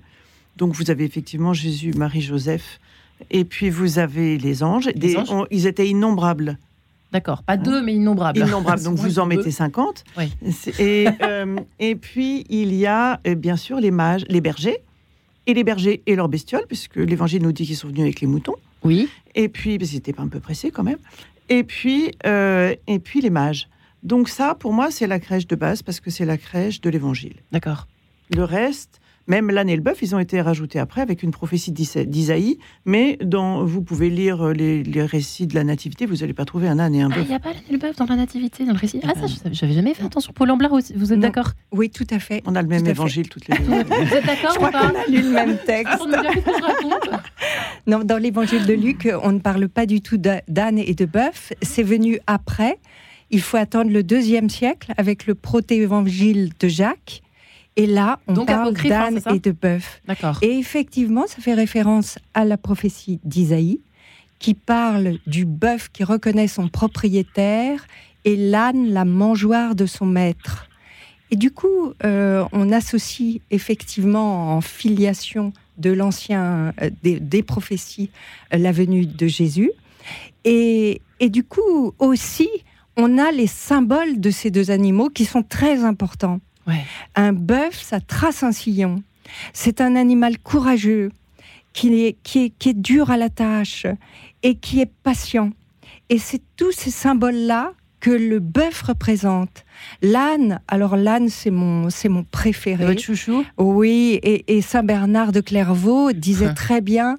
[0.55, 2.79] Donc, vous avez effectivement Jésus, Marie, Joseph.
[3.31, 4.89] Et puis, vous avez les anges.
[5.51, 6.57] ils étaient innombrables.
[7.11, 8.39] D'accord, pas deux, mais innombrables.
[8.39, 10.05] Innombrables, donc vous en mettez 50.
[10.17, 10.33] Oui.
[10.79, 14.81] Et, euh, et puis, il y a euh, bien sûr les mages, les bergers
[15.47, 18.27] et les bergers et leurs bestioles, puisque l'Évangile nous dit qu'ils sont venus avec les
[18.27, 18.55] moutons.
[18.83, 19.09] Oui.
[19.33, 20.99] Et puis, parce qu'ils n'étaient pas un peu pressés quand même.
[21.49, 23.67] Et puis, euh, et puis les mages.
[24.03, 26.89] Donc ça, pour moi, c'est la crèche de base, parce que c'est la crèche de
[26.89, 27.35] l'Évangile.
[27.51, 27.87] D'accord.
[28.35, 31.71] Le reste, même l'âne et le bœuf, ils ont été rajoutés après avec une prophétie
[31.71, 36.67] d'Isaïe, mais dans, vous pouvez lire les, récits de la Nativité, vous n'allez pas trouver
[36.67, 37.25] un âne et un ah, bœuf.
[37.25, 39.13] Il n'y a pas l'âne et le bœuf dans la Nativité, dans le récit Ah,
[39.15, 40.31] ça, j'avais jamais fait attention.
[40.33, 41.51] Paul Amblard, vous êtes d'accord?
[41.71, 42.41] Oui, tout à fait.
[42.45, 43.63] On a le même évangile toutes les deux.
[44.05, 45.99] vous êtes d'accord Je crois qu'on a lu le même texte.
[47.87, 51.53] non, dans l'évangile de Luc, on ne parle pas du tout d'âne et de bœuf.
[51.61, 52.79] C'est venu après.
[53.31, 57.23] Il faut attendre le deuxième siècle avec le proto-évangile de Jacques
[57.75, 60.01] et là, on parle hein, d'âne et de bœuf.
[60.07, 60.37] D'accord.
[60.41, 63.81] Et effectivement, ça fait référence à la prophétie d'Isaïe,
[64.39, 67.85] qui parle du bœuf qui reconnaît son propriétaire
[68.23, 70.69] et l'âne la mangeoire de son maître.
[71.31, 78.09] Et du coup, euh, on associe effectivement en filiation de l'ancien, euh, des, prophéties,
[78.53, 79.71] euh, la venue de Jésus.
[80.45, 82.47] Et, et du coup, aussi,
[82.95, 86.39] on a les symboles de ces deux animaux qui sont très importants.
[87.15, 89.03] Un bœuf, ça trace un sillon.
[89.53, 91.11] C'est un animal courageux,
[91.75, 93.85] qui est, qui, est, dur à la tâche
[94.43, 95.51] et qui est patient.
[96.09, 99.65] Et c'est tous ces symboles-là que le bœuf représente.
[100.01, 102.85] L'âne, alors l'âne, c'est mon, c'est mon préféré.
[102.85, 103.43] Votre chouchou?
[103.57, 107.17] Oui, et, Saint Bernard de Clairvaux disait très bien,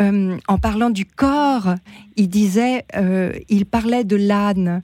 [0.00, 1.74] euh, en parlant du corps,
[2.16, 4.82] il disait, euh, il parlait de l'âne.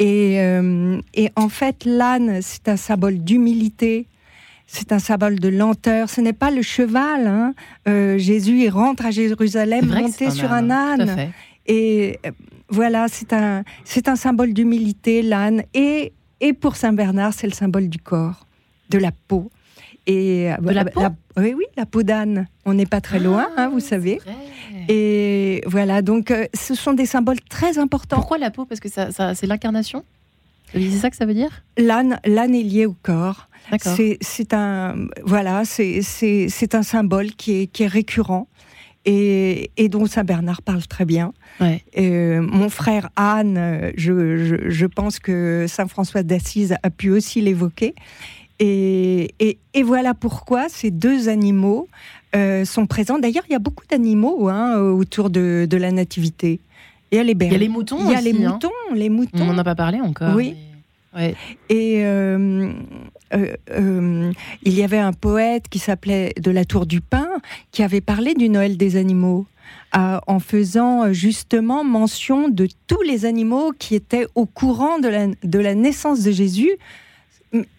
[0.00, 4.06] Euh, et, en fait, l'âne, c'est un symbole d'humilité,
[4.66, 6.10] c'est un symbole de lenteur.
[6.10, 7.26] Ce n'est pas le cheval.
[7.26, 7.54] Hein.
[7.88, 11.30] Euh, Jésus il rentre à Jérusalem monté sur un âne.
[11.66, 12.30] Et euh,
[12.68, 15.62] voilà, c'est un, c'est un symbole d'humilité, l'âne.
[15.72, 18.46] Et, et pour Saint Bernard, c'est le symbole du corps,
[18.90, 19.50] de la peau.
[20.06, 21.00] Et de la, peau?
[21.36, 22.46] Oui, oui, la peau d'âne.
[22.64, 24.20] On n'est pas très loin, hein, vous ah, savez.
[24.88, 28.16] Et voilà, donc euh, ce sont des symboles très importants.
[28.16, 28.64] Pourquoi la peau?
[28.64, 30.04] Parce que ça, c'est l'incarnation?
[30.72, 31.62] C'est ça que ça veut dire?
[31.78, 33.48] L'âne, l'âne est lié au corps.
[33.80, 34.94] C'est un
[35.24, 38.48] voilà, c'est un symbole qui est, qui est récurrent
[39.04, 41.32] et, et, dont Saint Bernard parle très bien.
[41.60, 47.40] Euh, mon frère Anne, je, je, je, pense que Saint François d'Assise a pu aussi
[47.40, 47.94] l'évoquer.
[48.58, 51.88] Et, et, et, voilà pourquoi ces deux animaux
[52.34, 53.18] euh, sont présents.
[53.18, 56.60] D'ailleurs, il y a beaucoup d'animaux hein, autour de, de, la nativité.
[57.12, 57.98] Il y a les Il y a les moutons.
[58.00, 58.52] Il y a les hein.
[58.52, 59.42] moutons, les moutons.
[59.42, 60.34] On n'en a pas parlé encore.
[60.34, 60.54] Oui.
[61.70, 62.70] Et euh,
[63.32, 67.28] euh, il y avait un poète qui s'appelait De la Tour du Pin
[67.72, 69.46] qui avait parlé du Noël des animaux.
[69.94, 75.58] en faisant justement mention de tous les animaux qui étaient au courant de la, de
[75.58, 76.72] la naissance de Jésus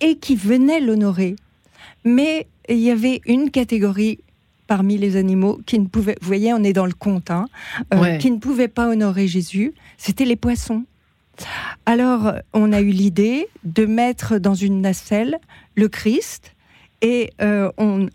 [0.02, 1.36] et qui venaient l'honorer.
[2.04, 4.20] Mais il y avait une catégorie
[4.68, 7.48] parmi les animaux qui ne pouvaient, vous voyez, on est dans le conte, hein,
[7.94, 10.84] euh, qui ne pouvaient pas honorer Jésus, c'était les poissons.
[11.86, 15.40] Alors, on a eu l'idée de mettre dans une nacelle
[15.76, 16.54] le Christ
[17.02, 18.08] et euh, on,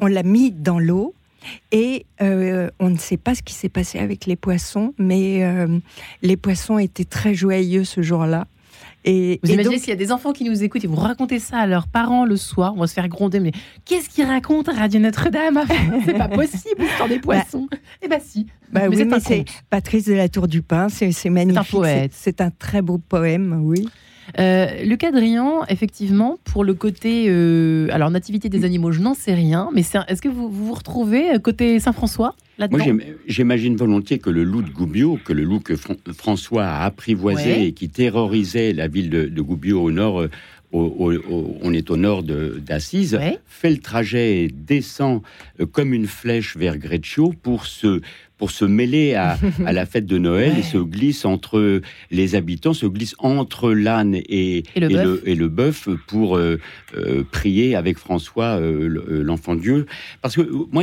[0.00, 1.14] l'a mis dans l'eau.
[1.72, 5.42] Et euh, on ne sait pas ce qui s'est passé avec les poissons, mais
[6.22, 8.46] les poissons étaient très joyeux ce jour-là.
[9.04, 11.38] Et, Vous et imaginez s'il y a des enfants qui nous écoutent et vous racontez
[11.38, 13.40] ça à leurs parents le soir, on va se faire gronder.
[13.40, 13.52] Mais
[13.84, 15.62] qu'est-ce qu'ils racontent à Radio Notre-Dame
[16.04, 17.66] C'est pas possible, l'histoire des poissons.
[18.02, 18.46] Eh ben si.
[18.72, 19.44] Bah mais oui, mais un c'est.
[19.70, 21.70] Patrice de la Tour du Pin, c'est c'est magnifique.
[21.70, 22.12] poète.
[22.14, 23.88] C'est un très beau poème, oui.
[24.38, 27.26] Euh, Lucas Drian, effectivement, pour le côté.
[27.28, 30.74] euh, alors, nativité des animaux, je n'en sais rien, mais est-ce que vous vous, vous
[30.74, 32.78] retrouvez euh, côté Saint-François là-dedans?
[32.78, 36.64] Moi, j'im- j'imagine volontiers que le loup de Gubbio, que le loup que Fran- François
[36.64, 37.66] a apprivoisé Ouais.
[37.66, 40.30] et qui terrorisait la ville de, de Gubbio au nord, euh,
[40.72, 43.38] au- au- au- on est au nord d'Assise, Ouais.
[43.46, 45.20] fait le trajet et descend
[45.72, 48.00] comme une flèche vers Greccio pour se,
[48.40, 50.60] pour se mêler à, à la fête de Noël Ouais.
[50.60, 55.88] et se glisse entre les habitants, se glisse entre l'âne et, Et le bœuf.
[56.08, 56.58] pour euh,
[56.96, 59.84] euh, prier avec François, euh, euh, l'enfant Dieu.
[60.22, 60.40] Parce que
[60.72, 60.82] moi,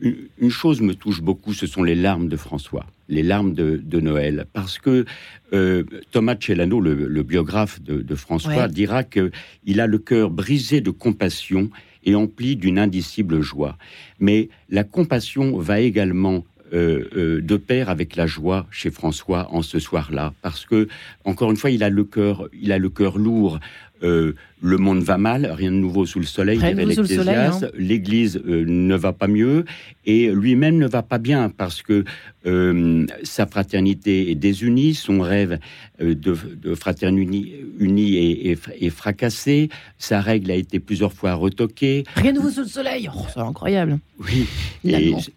[0.00, 4.00] une, chose me touche beaucoup, ce sont les larmes de François, les larmes de, de
[4.00, 4.44] Noël.
[4.52, 5.06] Parce que
[5.54, 8.68] euh, Thomas Celano, le, le biographe de, de François, Ouais.
[8.68, 9.30] dira que
[9.64, 11.70] il a le cœur brisé de compassion
[12.04, 13.76] et empli d'une indicible joie.
[14.20, 19.62] Mais la compassion va également euh, euh, de pair avec la joie chez François en
[19.62, 20.88] ce soir-là, parce que
[21.24, 23.58] encore une fois, il a le cœur, il a le cœur lourd.
[24.02, 26.58] Euh, le monde va mal, rien de nouveau sous le soleil.
[26.58, 27.70] Dirait l'Ecclésiaste.
[27.78, 29.64] L'Église euh, ne va pas mieux
[30.04, 32.04] et lui-même ne va pas bien parce que
[32.46, 35.58] euh, sa fraternité est désunie, son rêve
[36.00, 42.04] de, de fraternité unie est, est- est fracassé, sa règle a été plusieurs fois retoquée,
[42.16, 43.08] Rien de nouveau sous le soleil.
[43.14, 43.98] Oh, c'est incroyable.
[44.20, 44.46] oui,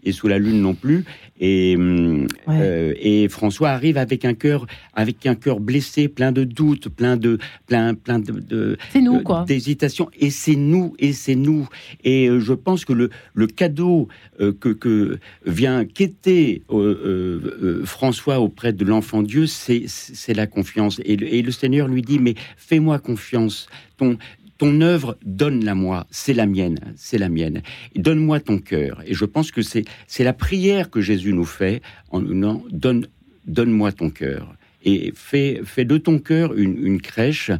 [0.04, 1.04] et, sous la lune non plus.
[1.40, 2.96] Et, hum, Ouais.
[3.02, 7.40] et François arrive avec un cœur, avec un cœur blessé, plein de doutes, plein de,
[7.68, 9.46] plein, plein de, de- C'est nous, euh, quoi.
[9.48, 10.10] d'hésitation.
[10.20, 11.68] Et c'est nous, et c'est nous.
[12.04, 14.08] Et euh, je pense que le, le cadeau
[14.40, 21.00] euh, que, que vient quêter euh, François auprès de l'enfant Dieu, c'est c'est la confiance.
[21.06, 23.68] Et le, et le Seigneur lui dit, mais fais-moi confiance.
[23.98, 24.18] Ton,
[24.58, 27.62] ton œuvre, donne-la moi, c'est la mienne, c'est la mienne.
[27.96, 29.02] Donne-moi ton cœur.
[29.08, 32.64] Et je pense que c'est c'est la prière que Jésus nous fait en nous disant,
[32.72, 33.08] donne,
[33.48, 34.54] donne-moi ton cœur.
[34.84, 37.52] Et fais, fais de ton cœur une, une crèche.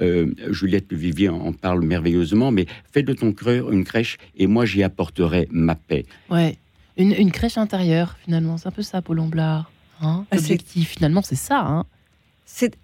[0.00, 4.64] Euh, Juliette Vivier en parle merveilleusement, mais fais de ton cœur une crèche et moi
[4.66, 6.04] j'y apporterai ma paix.
[6.30, 6.58] Ouais.
[6.98, 8.56] Une, une crèche intérieure, finalement.
[8.58, 9.70] C'est un peu ça, Paul Blard.
[10.02, 11.60] Hein Ah, c'est- L'objectif, finalement, c'est ça.
[11.60, 11.84] Hein
[12.44, 12.76] C'est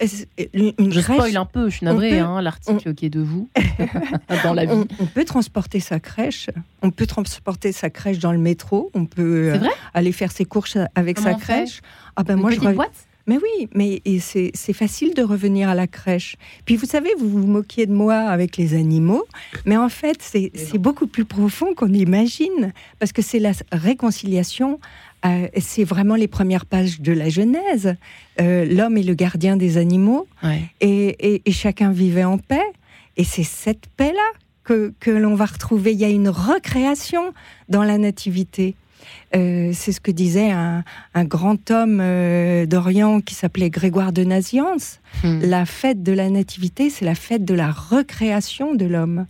[0.55, 3.49] une Je crèche- spoil un peu, je suis navrée, hein, l'article qui est de vous
[4.45, 4.73] dans la vie.
[4.73, 6.51] On, on peut transporter sa crèche,
[6.83, 9.59] on peut transporter sa crèche dans le métro, on peut euh,
[9.95, 11.81] aller faire ses courses avec Comment sa crèche.
[12.17, 13.07] Ah ben Une moi je boîte?
[13.27, 16.37] Mais oui, mais c'est facile de revenir à la crèche.
[16.65, 19.25] Puis vous savez, vous vous moquiez de moi avec les animaux,
[19.65, 24.81] mais en fait, c'est c'est beaucoup plus profond qu'on imagine, parce que c'est la réconciliation,
[25.25, 27.95] euh, c'est vraiment les premières pages de la Genèse.
[28.41, 30.63] Euh, L'homme est le gardien des animaux, Ouais.
[30.81, 32.61] et, et- et chacun vivait en paix.
[33.17, 34.29] Et c'est cette paix-là
[34.65, 35.93] que, que l'on va retrouver.
[35.93, 37.35] Il y a une recréation
[37.69, 38.75] dans la nativité.
[39.35, 40.85] Euh, c'est ce que disait un,
[41.15, 45.01] un grand homme euh, d'Orient qui s'appelait Grégoire de Naziance.
[45.25, 45.41] Hmm.
[45.43, 49.27] La fête de la nativité, c'est la fête de la recréation de l'homme.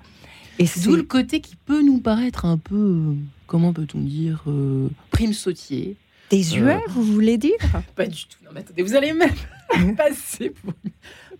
[0.59, 3.15] Et c'est D'où le côté qui peut nous paraître un peu, euh,
[3.47, 5.97] comment peut-on dire, euh, prime sautier.
[6.31, 6.91] désuet, Euh.
[6.91, 7.57] vous voulez dire?
[7.95, 8.39] Pas du tout.
[8.45, 9.31] Non, mais attendez, vous allez même
[9.97, 10.73] passer pour,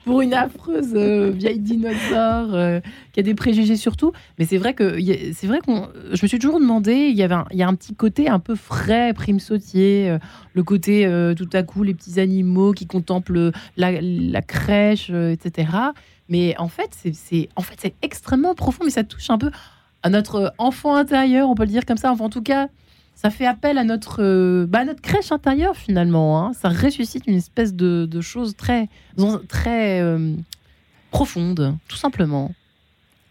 [0.05, 2.81] pour une affreuse euh, vieille dinosaure euh,
[3.13, 4.13] qui a des préjugés sur tout.
[4.39, 4.99] Mais c'est vrai que
[5.33, 5.61] c'est vrai.
[5.67, 7.09] Je me suis toujours demandé.
[7.11, 10.19] Il y avait, il y a un petit côté un peu frais, prime sautier, euh,
[10.55, 15.69] le côté tout à coup les petits animaux qui contemplent la, la crèche, etc.
[16.29, 19.51] Mais en fait, c'est en fait c'est extrêmement profond, mais ça touche un peu
[20.03, 22.11] à notre enfant intérieur, on peut le dire comme ça.
[22.13, 22.69] Enfin, en tout cas,
[23.15, 26.45] ça fait appel à notre, euh, bah, à notre crèche intérieure finalement.
[26.45, 26.53] hein.
[26.55, 28.89] Ça ressuscite une espèce de, de chose très,
[29.49, 30.35] très euh,
[31.11, 32.53] profonde, tout simplement.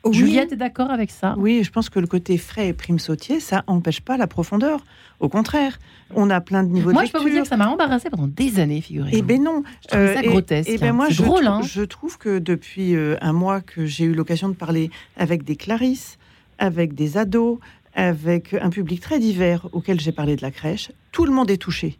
[0.04, 0.13] Oui.
[0.15, 3.39] Juliette est d'accord avec ça Oui, je pense que le côté frais et prime sautier,
[3.39, 4.84] ça empêche pas la profondeur.
[5.20, 5.78] Au contraire,
[6.15, 8.10] on a plein de niveaux Moi, de je peux vous dire que ça m'a embarrassé
[8.10, 9.15] pendant des années, figurez-vous.
[9.15, 9.62] Eh ben non.
[9.86, 10.67] Je ça et- grotesque.
[10.70, 11.62] et ben moi, C'est je, drôle, hein.
[11.62, 15.56] je trouve que depuis euh, un mois que j'ai eu l'occasion de parler avec des
[15.56, 16.17] Clarisses,
[16.58, 17.60] avec des ados,
[17.94, 21.58] avec un public très divers auquel j'ai parlé de la crèche, tout le monde est
[21.58, 21.98] touché.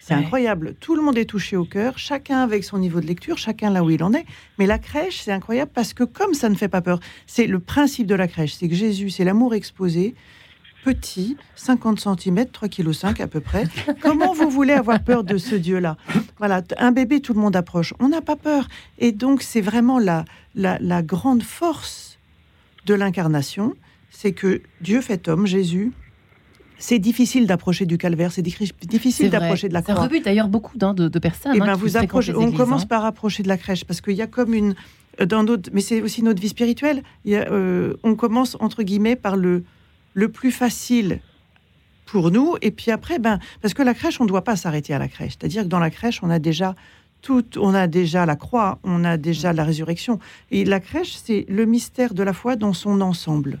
[0.00, 0.20] C'est Ouais.
[0.20, 0.74] incroyable.
[0.80, 3.82] Tout le monde est touché au cœur, chacun avec son niveau de lecture, chacun là
[3.82, 4.24] où il en est.
[4.58, 7.58] Mais la crèche, c'est incroyable parce que comme ça ne fait pas peur, c'est le
[7.58, 10.14] principe de la crèche, c'est que Jésus, c'est l'amour exposé,
[10.84, 13.64] petit, 50 cm, 3,5 kg à peu près.
[14.00, 15.96] Comment vous voulez avoir peur de ce Dieu-là?
[16.38, 17.92] Voilà, un bébé, tout le monde approche.
[17.98, 18.68] On n'a pas peur.
[18.98, 22.18] Et donc, c'est vraiment la, la, la grande force
[22.86, 23.74] de l'incarnation,
[24.10, 25.92] c'est que Dieu fait homme, Jésus,
[26.78, 29.96] c'est difficile d'approcher du calvaire, c'est difficile d'approcher de la croix.
[29.96, 31.56] Ça rebute d'ailleurs beaucoup de, de, personnes.
[31.56, 32.86] Et hein, ben vous on églises, commence hein.
[32.88, 34.74] par approcher de la crèche parce qu'il y a comme une
[35.20, 37.02] euh, dans notre, mais c'est aussi notre vie spirituelle.
[37.24, 39.64] Il y a, euh, on commence entre guillemets par le
[40.14, 41.20] le plus facile
[42.06, 44.94] pour nous et puis après ben parce que la crèche on ne doit pas s'arrêter
[44.94, 45.32] à la crèche.
[45.38, 46.76] C'est-à-dire que dans la crèche on a déjà
[47.22, 50.20] tout, on a déjà la croix, on a déjà la résurrection
[50.52, 53.58] et la crèche c'est le mystère de la foi dans son ensemble.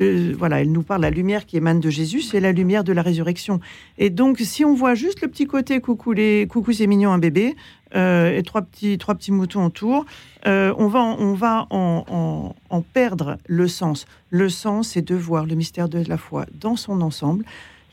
[0.00, 3.02] Voilà, elle nous parle la lumière qui émane de Jésus, c'est la lumière de la
[3.02, 3.60] résurrection.
[3.98, 7.18] Et donc, si on voit juste le petit côté coucou, les, coucou c'est mignon un
[7.18, 7.56] bébé
[7.96, 10.06] euh, et trois petits, trois petits moutons autour,
[10.46, 14.06] euh, on va, on va en, en- en perdre le sens.
[14.30, 17.44] Le sens, c'est de voir le mystère de la foi dans son ensemble.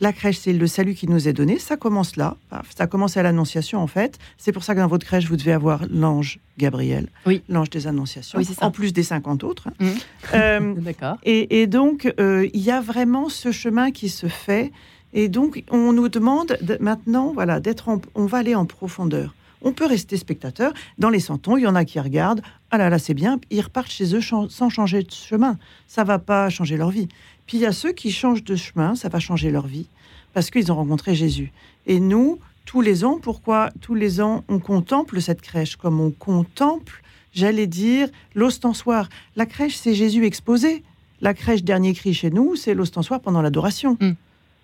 [0.02, 1.58] La crèche, c'est le salut qui nous est donné.
[1.58, 2.36] Ça commence là.
[2.76, 4.20] Ça commence à l'Annonciation, en fait.
[4.38, 7.42] C'est pour ça que dans votre crèche, vous devez avoir l'ange Gabriel, Oui.
[7.50, 9.70] l'ange des Annonciations, Oui, en plus des 50 autres.
[9.80, 9.90] Mhm.
[10.34, 11.18] Euh, D'accord.
[11.24, 14.72] et, et donc, euh, il y a vraiment ce chemin qui se fait.
[15.14, 19.34] Et donc, on nous demande de- maintenant, voilà, d'être, on va aller en profondeur.
[19.62, 20.74] On peut rester spectateur.
[21.00, 22.42] Dans les santons, il y en a qui regardent.
[22.70, 23.40] Ah là là, c'est bien.
[23.50, 25.58] Ils repartent chez eux sans changer de chemin.
[25.88, 27.08] Ça va pas changer leur vie.
[27.48, 28.96] Puis il y a ceux qui changent de chemin.
[28.96, 29.88] Ça va changer leur vie
[30.34, 31.52] parce qu'ils ont rencontré Jésus.
[31.88, 36.12] Et nous, tous les ans, pourquoi tous les ans on contemple cette crèche comme on
[36.12, 37.02] contemple,
[37.34, 39.08] j'allais dire, l'ostensoir.
[39.36, 40.84] La crèche, c'est Jésus exposé.
[41.22, 43.98] La crèche dernier cri chez nous, c'est l'ostensoir pendant l'adoration.
[44.02, 44.12] Mm.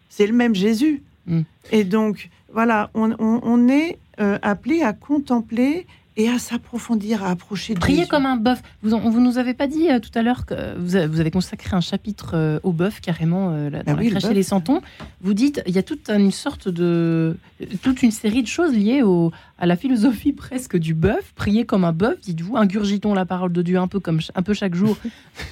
[0.09, 1.01] C'est le même Jésus.
[1.27, 1.41] Mm.
[1.71, 5.85] Et donc, voilà, on, on- on est euh, appelé à contempler
[6.17, 8.07] et à s'approfondir, à approcher Jésus.
[8.07, 8.61] comme un bœuf.
[8.83, 11.31] Vous, vous nous avez pas dit euh, tout à l'heure que vous avez, vous avez
[11.31, 14.31] consacré un chapitre euh, au bœuf carrément euh, là, dans Ah la oui, le crèche
[14.31, 14.81] et les santons.
[15.21, 17.37] Vous dites il y a toute une sorte de
[17.81, 21.31] toute une série de choses liées au, à la philosophie presque du bœuf.
[21.35, 22.57] Prier comme un bœuf, dites-vous.
[22.57, 24.97] Ingurgitons la parole de Dieu un peu comme un peu chaque jour.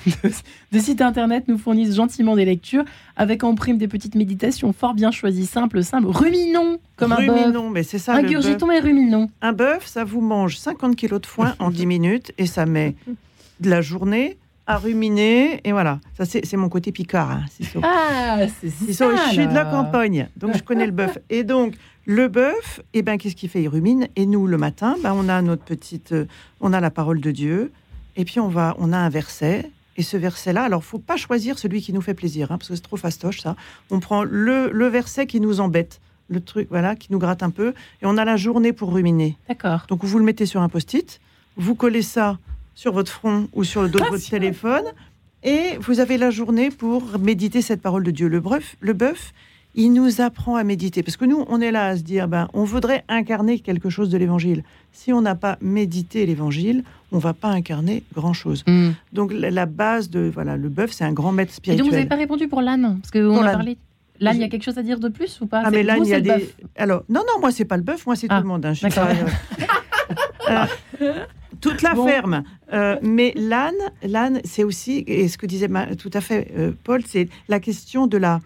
[0.71, 2.83] des sites internet nous fournissent gentiment des lectures
[3.19, 6.07] avec en prime des petites méditations fort bien choisies, simples, simples.
[6.07, 7.41] Ruminons comme un bœuf.
[7.41, 8.15] Ruminons, mais c'est ça.
[8.15, 9.29] Ingurgitons et ruminons.
[9.41, 12.95] Un bœuf, ça vous mange 50 kilos de foin en 10 minutes et ça met
[13.59, 15.59] de la journée à ruminer.
[15.65, 17.29] Et voilà, ça c'est mon côté picard.
[17.31, 17.45] hein.
[17.83, 19.05] Ah, c'est ça.
[19.27, 21.17] je suis de la campagne, donc je connais le bœuf.
[21.29, 21.73] Et donc,
[22.05, 23.61] le bœuf, eh ben, qu'est-ce qu'il fait?
[23.61, 24.07] Il rumine.
[24.15, 26.25] Et nous, le matin, ben, on a notre petite, euh,
[26.61, 27.71] on a la parole de Dieu.
[28.15, 29.69] Et puis, on va, on a un verset.
[29.99, 32.75] Et ce verset-là, alors, faut pas choisir celui qui nous fait plaisir, hein, parce que
[32.75, 33.57] c'est trop fastoche, ça.
[33.91, 37.49] On prend le, le verset qui nous embête, le truc, voilà, qui nous gratte un
[37.49, 37.73] peu.
[38.01, 39.35] Et on a la journée pour ruminer.
[39.49, 39.81] D'accord.
[39.89, 41.19] Donc, vous le mettez sur un post-it,
[41.57, 42.39] vous collez ça
[42.75, 44.85] sur votre front ou sur le dos de votre téléphone,
[45.43, 48.29] et vous avez la journée pour méditer cette parole de Dieu.
[48.29, 49.33] Le bœuf, le bœuf,
[49.75, 51.03] il nous apprend à méditer.
[51.03, 54.09] Parce que nous, on est là à se dire, ben, on voudrait incarner quelque chose
[54.09, 54.63] de l'évangile.
[54.91, 58.63] Si on n'a pas médité l'évangile, on va pas incarner grand-chose.
[58.67, 58.91] Hmm.
[59.13, 61.77] Donc, la, la base de, voilà, le bœuf, c'est un grand maître Et spirituel.
[61.83, 63.53] donc, vous n'avez pas répondu pour l'âne Parce qu'on Pour a l'âne.
[63.53, 63.77] parlé.
[64.19, 65.61] L'âne, il y a quelque chose à dire de plus ou pas?
[65.63, 66.29] Ah, mais là, vous, il y a des.
[66.29, 66.55] bœuf.
[66.75, 68.65] Alors, non, non, moi, c'est pas le bœuf, moi, c'est Ah, tout le monde.
[68.65, 69.07] hein, je suis d'accord.
[70.45, 70.67] pas,
[71.01, 71.13] euh,
[71.61, 72.05] toute la Bon.
[72.05, 72.43] ferme.
[72.73, 77.01] Euh, mais l'âne, l'âne, c'est aussi, et ce que disait tout à fait euh, Paul,
[77.05, 78.41] c'est la question de la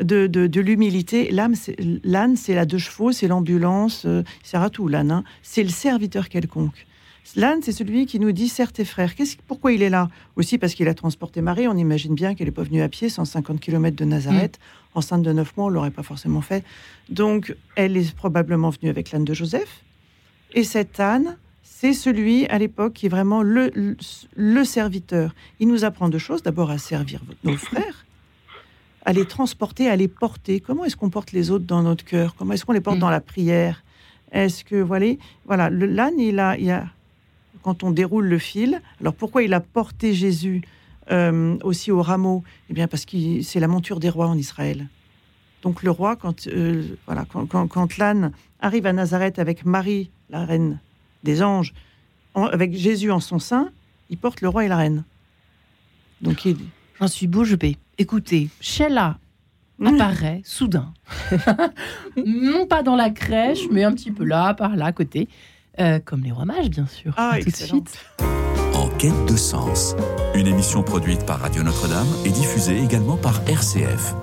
[0.00, 1.34] de, de, de l'humilité.
[1.54, 5.10] C'est- L'âne, c'est la deux chevaux, c'est l'ambulance, euh, il sert à tout, l'âne.
[5.10, 5.24] hein.
[5.42, 6.86] C'est le serviteur quelconque.
[7.36, 9.14] L'âne, c'est celui qui nous dit, serre tes frères.
[9.14, 10.10] Qu'est-ce, pourquoi il est là?
[10.36, 11.68] Aussi parce qu'il a transporté Marie.
[11.68, 14.58] On imagine bien qu'elle n'est pas venue à pied, 150 km de Nazareth.
[14.94, 16.64] Enceinte de 9 mois, on ne l'aurait pas forcément fait.
[17.08, 19.82] Donc, elle est probablement venue avec l'âne de Joseph.
[20.52, 23.96] Et cet âne, c'est celui, à l'époque, qui est vraiment le, le,
[24.36, 25.32] le serviteur.
[25.60, 26.42] Il nous apprend deux choses.
[26.42, 28.04] D'abord, à servir nos frères,
[29.04, 30.60] à les transporter, à les porter.
[30.60, 32.34] Comment est-ce qu'on porte les autres dans notre cœur?
[32.36, 33.00] Comment est-ce qu'on les porte Mm.
[33.00, 33.82] dans la prière?
[34.30, 35.06] Est-ce que, voilà,
[35.44, 36.86] voilà le- l'âne, il a, il a,
[37.62, 40.62] quand on déroule le fil, alors pourquoi il a porté Jésus
[41.10, 42.44] euh, aussi au rameau?
[42.70, 44.86] Eh bien, parce que c'est la monture des rois en Israël.
[45.62, 50.10] Donc le roi, quand, euh, voilà, quand, quand- quand l'âne arrive à Nazareth avec Marie,
[50.30, 50.78] la reine
[51.24, 51.74] des anges,
[52.34, 53.70] en- avec Jésus en son sein,
[54.10, 55.04] il porte le roi et la reine.
[56.20, 56.56] Donc il...
[57.02, 57.78] J'en suis bouche bée.
[57.98, 59.18] Écoutez, Sheila
[59.84, 60.94] apparaît soudain.
[62.16, 65.28] non pas dans la crèche, mais un petit peu là, par là, à côté.
[65.80, 67.12] Euh, comme les rois mages, bien sûr.
[67.16, 67.98] Ah, tout de suite.
[68.74, 69.96] En quête de sens,
[70.36, 74.14] une émission produite par Radio Notre-Dame et diffusée également par RCF.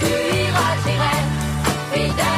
[0.00, 1.20] tu iras, j'irai,
[1.92, 2.35] fidèle.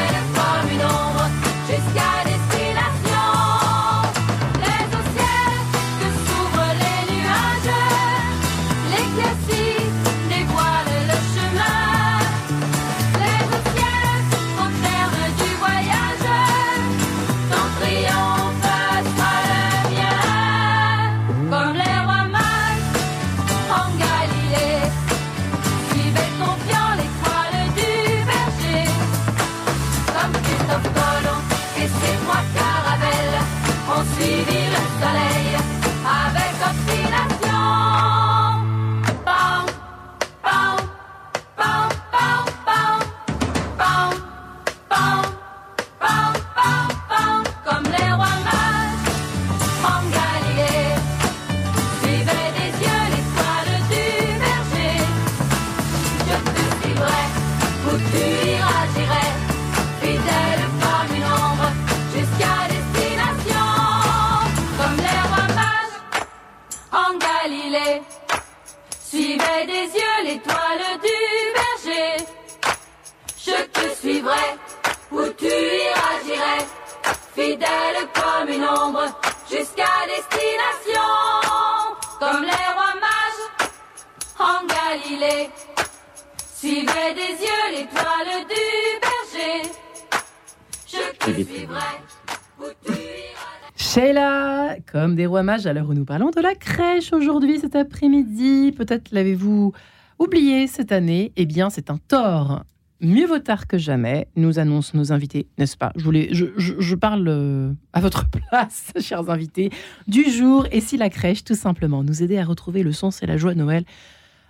[95.49, 99.73] À l'heure où nous parlons de la crèche aujourd'hui, cet après-midi, peut-être l'avez-vous
[100.19, 102.65] oublié cette année, eh bien c'est un tort.
[103.01, 105.91] Mieux vaut tard que jamais, nous annoncent nos invités, n'est-ce pas?
[105.97, 109.71] Je, je, parle euh, à votre place, chers invités,
[110.07, 110.67] du jour.
[110.71, 113.55] Et si la crèche, tout simplement, nous aider à retrouver le sens et la joie
[113.55, 113.85] de Noël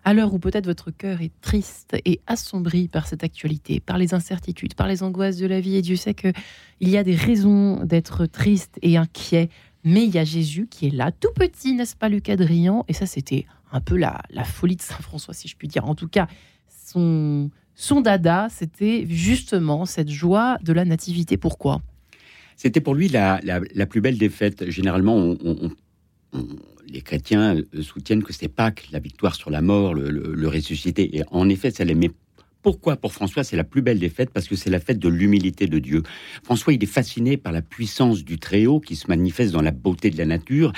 [0.04, 4.14] à l'heure où peut-être votre cœur est triste et assombri par cette actualité, par les
[4.14, 6.32] incertitudes, par les angoisses de la vie, et Dieu sait que
[6.80, 9.50] il y a des raisons d'être triste et inquiet,
[9.84, 12.92] mais il y a Jésus qui est là, tout petit, n'est-ce pas, Lucas Drian Et
[12.92, 15.84] ça, c'était un peu la, la folie de Saint François, si je puis dire.
[15.84, 16.26] En tout cas,
[16.86, 21.36] son, son dada, c'était justement cette joie de la nativité.
[21.36, 21.80] Pourquoi?
[22.56, 23.40] C'était pour lui la,
[23.88, 24.68] plus belle des fêtes.
[24.70, 25.36] Généralement,
[26.88, 31.16] les chrétiens soutiennent que c'est Pâques, la victoire sur la mort, le, le- ressuscité.
[31.16, 32.10] Et en effet, ça l'aimait.
[32.62, 34.30] Pourquoi pour François c'est la plus belle des fêtes?
[34.30, 36.02] Parce que c'est la fête de l'humilité de Dieu.
[36.42, 40.10] François, il est fasciné par la puissance du Très-Haut qui se manifeste dans la beauté
[40.10, 40.72] de la nature.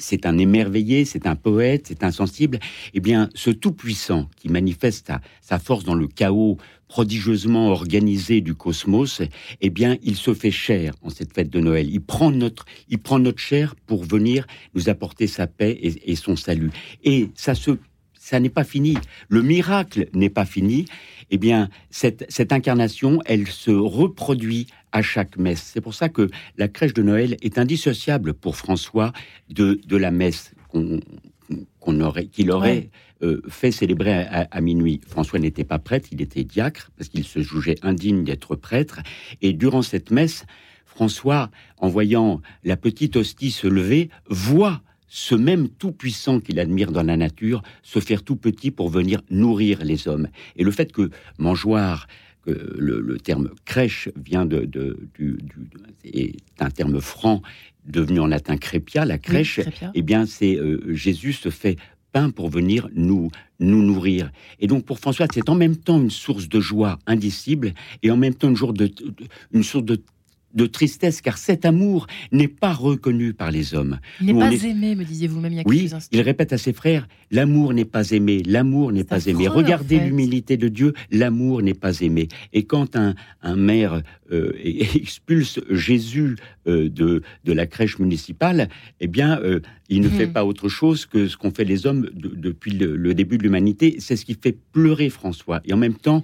[0.00, 2.58] C'est un émerveillé, c'est un poète, c'est un sensible.
[2.94, 6.58] Eh bien, ce Tout-Puissant qui manifeste sa, sa force dans le chaos
[6.88, 9.22] prodigieusement organisé du cosmos,
[9.60, 11.88] eh bien, il se fait chair en cette fête de Noël.
[11.88, 16.16] Il prend notre, il prend notre chair pour venir nous apporter sa paix et, et
[16.16, 16.70] son salut.
[17.04, 17.78] Et ça se,
[18.18, 18.98] ça n'est pas fini.
[19.28, 20.86] Le miracle n'est pas fini.
[21.30, 25.70] Eh bien, cette, cette incarnation, elle se reproduit à chaque messe.
[25.72, 29.12] C'est pour ça que la crèche de Noël est indissociable pour François
[29.48, 31.00] de, de la messe qu'on
[31.80, 32.90] qu'on aurait, qu'il aurait
[33.22, 35.00] euh, fait célébrer à, à- à minuit.
[35.08, 39.00] François n'était pas prêtre, il était diacre parce qu'il se jugeait indigne d'être prêtre.
[39.42, 40.44] Et durant cette messe,
[40.86, 44.80] François, en voyant la petite hostie se lever, voit
[45.12, 49.84] ce même tout-puissant qu'il admire dans la nature se faire tout petit pour venir nourrir
[49.84, 50.28] les hommes.
[50.56, 52.06] Et le fait que mangeoire,
[52.46, 55.68] que le, le terme crèche vient de, de- du, du-
[56.04, 57.42] est un terme franc
[57.84, 61.76] devenu en latin crépia, la crèche, Oui, eh bien, c'est euh, Jésus se fait
[62.12, 64.30] pain pour venir nous nous nourrir.
[64.60, 68.16] Et donc pour François, c'est en même temps une source de joie indicible et en
[68.16, 69.12] même temps une, jour de, de-
[69.52, 70.00] une source de,
[70.54, 73.98] de tristesse, car cet amour n'est pas reconnu par les hommes.
[74.20, 76.16] Il n'est pas est- aimé, me disiez-vous même il y a Oui, quelques instants.
[76.18, 79.48] il répète à ses frères, l'amour n'est pas aimé, l'amour n'est pas aimé.
[79.48, 80.06] en Regardez fait.
[80.06, 82.28] l'humilité de Dieu, l'amour n'est pas aimé.
[82.52, 84.52] Et quand un, un maire euh,
[84.94, 86.36] expulse Jésus
[86.66, 88.68] euh, de, de la crèche municipale,
[89.00, 90.14] eh bien, euh, il ne Mhm.
[90.14, 93.38] fait pas autre chose que ce qu'ont fait les hommes de- depuis le, le début
[93.38, 93.96] de l'humanité.
[93.98, 95.60] C'est ce qui fait pleurer François.
[95.64, 96.22] Et en même temps,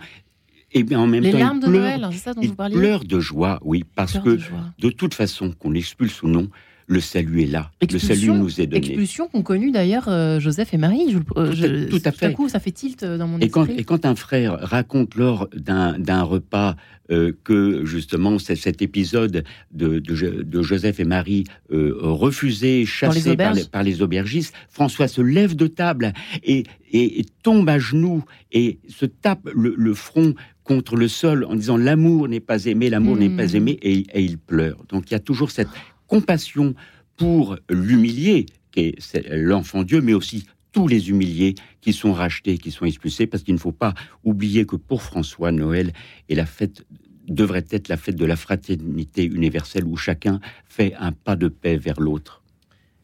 [0.78, 2.48] eh bien, en même Les temps, larmes il de pleure, Noël, hein, ça dont il
[2.48, 4.42] vous parliez pleure de joie, oui, parce que de
[4.78, 6.48] de toute façon, qu'on l'expulse ou non,
[6.88, 7.70] le salut est là.
[7.82, 8.86] Le salut Expulsion- nous est donné.
[8.86, 11.10] Expulsion qu'ont connue d'ailleurs euh, Joseph et Marie.
[11.10, 12.32] Je, euh, Tout à- je- tout à fait.
[12.32, 13.80] coup, ça fait tilt euh, dans mon Et quand, esprit.
[13.80, 16.76] et quand un frère raconte lors d'un repas
[17.10, 23.36] euh, que justement cet épisode de, de Jo- de Joseph et Marie euh, refusés, chassés
[23.36, 26.12] par les, par les aubergistes, François se lève de table
[26.42, 30.34] et, et- et tombe à genoux et se tape le, le front
[30.64, 33.20] contre le sol en disant l'amour n'est pas aimé, l'amour Hmm.
[33.20, 34.78] n'est pas aimé et, et il pleure.
[34.88, 35.68] Donc il y a toujours cette
[36.06, 36.74] compassion
[37.16, 42.70] pour l'humilié, qui est l'enfant Dieu, mais aussi tous les humiliés qui sont rachetés, qui
[42.70, 43.94] sont expulsés, parce qu'il ne faut pas
[44.24, 45.92] oublier que pour François, Noël
[46.28, 46.84] est la fête
[47.28, 51.76] devrait être la fête de la fraternité universelle où chacun fait un pas de paix
[51.76, 52.42] vers l'autre.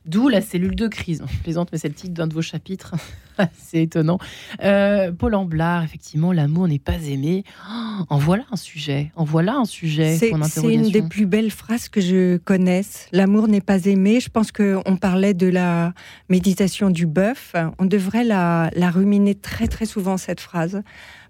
[0.05, 1.23] D'où la cellule de crise.
[1.31, 2.95] Je plaisante, mais c'est le titre d'un de vos chapitres.
[3.57, 4.19] c'est étonnant.
[4.63, 7.45] Euh, Paul Amblard, effectivement, l'amour n'est pas aimé.
[7.71, 9.13] Oh, en voilà un sujet.
[9.15, 10.17] En voilà un sujet.
[10.17, 10.31] C'est
[10.63, 13.07] une des plus belles phrases que je connaisse.
[13.13, 14.19] L'amour n'est pas aimé.
[14.19, 15.93] Je pense qu'on parlait de la
[16.29, 17.55] méditation du bœuf.
[17.79, 20.83] On devrait la, la ruminer très très souvent, cette phrase.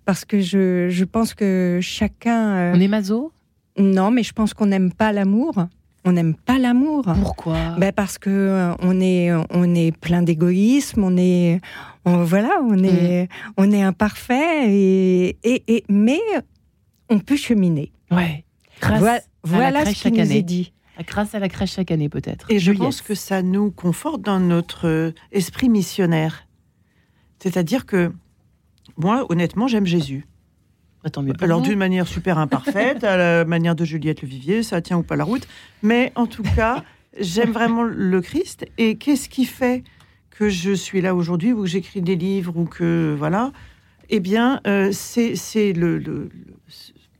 [0.06, 2.54] Parce que je, je pense que chacun...
[2.56, 3.32] euh, On est maso?
[3.78, 5.54] Non, mais je pense qu'on n'aime pas l'amour.
[6.04, 7.04] On n'aime pas l'amour.
[7.20, 7.76] Pourquoi?
[7.78, 11.60] Ben parce que euh, on est on est plein d'égoïsme, on est
[12.04, 16.18] on- voilà, on est on est imparfait et, et, et- mais
[17.08, 17.92] on peut cheminer.
[18.10, 18.44] Ouais.
[18.80, 20.38] Grâce voilà à la voilà crèche ce qui chaque nous année.
[20.38, 20.72] est dit.
[21.06, 22.46] Grâce à la crèche chaque année, peut-être.
[22.50, 26.46] Et je pense que ça nous conforte dans notre euh, esprit missionnaire.
[27.40, 28.12] C'est-à-dire que
[28.96, 30.26] moi, honnêtement, j'aime Jésus.
[31.04, 34.28] Bah, tant mieux pour Alors d'une manière super imparfaite, à la manière de Juliette Le
[34.28, 35.46] Vivier, ça tient ou pas la route.
[35.82, 36.84] Mais en tout cas,
[37.18, 38.66] j'aime vraiment le Christ.
[38.78, 39.82] Et qu'est-ce qui fait
[40.30, 43.52] que je suis là aujourd'hui ou que j'écris des livres ou que voilà,
[44.10, 46.30] eh bien, euh, c'est c'est le, le- le-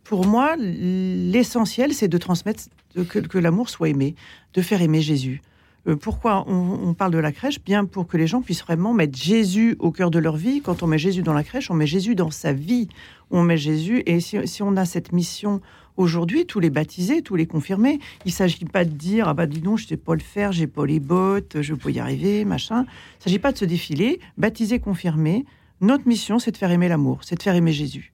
[0.05, 2.65] pour moi l'essentiel, c'est de transmettre
[3.09, 4.15] que l'amour soit aimé,
[4.55, 5.41] de faire aimer Jésus.
[5.89, 7.63] Euh, pourquoi on, parle de la crèche?
[7.63, 10.61] Bien pour que les gens puissent vraiment mettre Jésus au cœur de leur vie.
[10.63, 12.89] Quand on met Jésus dans la crèche, on met Jésus dans sa vie.
[13.31, 14.03] On met Jésus.
[14.07, 15.61] Et si, on a cette mission
[15.97, 19.47] aujourd'hui, tous les baptisés, tous les confirmés, il ne s'agit pas de dire ah bah
[19.47, 22.45] dis donc, je sais pas le faire, j'ai pas les bottes, je peux y arriver,
[22.45, 22.85] machin.
[22.85, 24.21] Il ne s'agit pas de se défiler.
[24.39, 25.45] Baptisé, confirmé,
[25.81, 28.13] notre mission, c'est de faire aimer l'amour, c'est de faire aimer Jésus.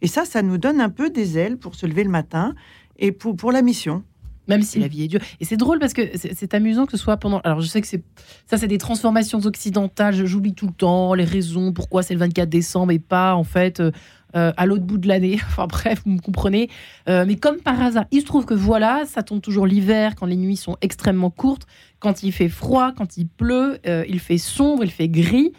[0.00, 2.54] Et ça, ça nous donne un peu des ailes pour se lever le matin
[2.98, 4.02] et pour la mission.
[4.48, 5.20] Même si la vie est dure.
[5.40, 7.40] Et c'est drôle parce que c'est amusant que ce soit pendant.
[7.40, 8.02] Alors je sais que c'est
[8.46, 10.14] ça, c'est des transformations occidentales.
[10.14, 13.42] je- J'oublie tout le temps les raisons pourquoi c'est le 24 décembre et pas en
[13.44, 13.90] fait euh,
[14.36, 15.38] euh, à l'autre bout de l'année.
[15.48, 16.68] Enfin bref, vous me comprenez.
[17.08, 20.26] Euh, mais comme par hasard, il se trouve que voilà, ça tombe toujours l'hiver quand
[20.26, 21.66] les nuits sont extrêmement courtes,
[21.98, 25.52] quand il fait froid, quand il pleut, euh, il fait sombre, il fait gris.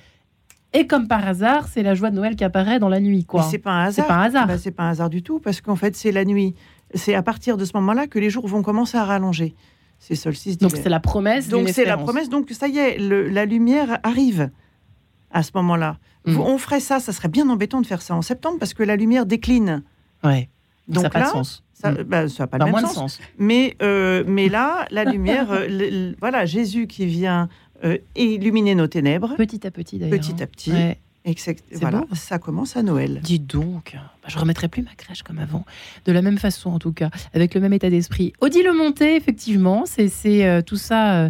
[0.73, 3.23] Et comme par hasard, c'est la joie de Noël qui apparaît dans la nuit, Mais
[3.23, 3.43] quoi.
[3.43, 4.05] c'est pas un hasard.
[4.05, 4.47] C'est pas un hasard.
[4.47, 6.55] Bah, c'est pas un hasard du tout, parce qu'en fait, c'est la nuit.
[6.93, 9.55] C'est à partir de ce moment-là que les jours vont commencer à rallonger.
[9.99, 11.47] C'est solstice Donc c'est la promesse.
[11.49, 12.29] Donc c'est la promesse.
[12.29, 14.49] Donc ça y est, le- la lumière arrive
[15.31, 15.97] à ce moment-là.
[16.25, 16.33] Mm.
[16.33, 18.83] Vous- On ferait ça, ça serait bien embêtant de faire ça en septembre parce que
[18.83, 19.83] la lumière décline.
[20.23, 20.49] Ouais.
[20.87, 21.63] Donc ça n'a pas de sens.
[21.73, 22.03] ça, Mm.
[22.03, 22.93] bah, ça n'a pas le même sens.
[22.93, 23.19] sens.
[23.37, 27.49] Mais, euh, mais là, la lumière, euh, le- le- voilà, Jésus qui vient
[27.83, 30.17] euh, illuminer nos ténèbres, Petit à petit d'ailleurs.
[30.19, 30.99] petit à petit, Ouais.
[31.27, 31.41] Et que
[31.73, 32.15] voilà, beau.
[32.15, 33.19] ça commence à Noël.
[33.21, 35.65] Dis donc, bah, je remettrai plus ma crèche comme avant,
[36.05, 38.31] de la même façon en tout cas, avec le même état d'esprit.
[38.39, 41.29] Odile Monté, effectivement, c'est euh, tout ça, euh,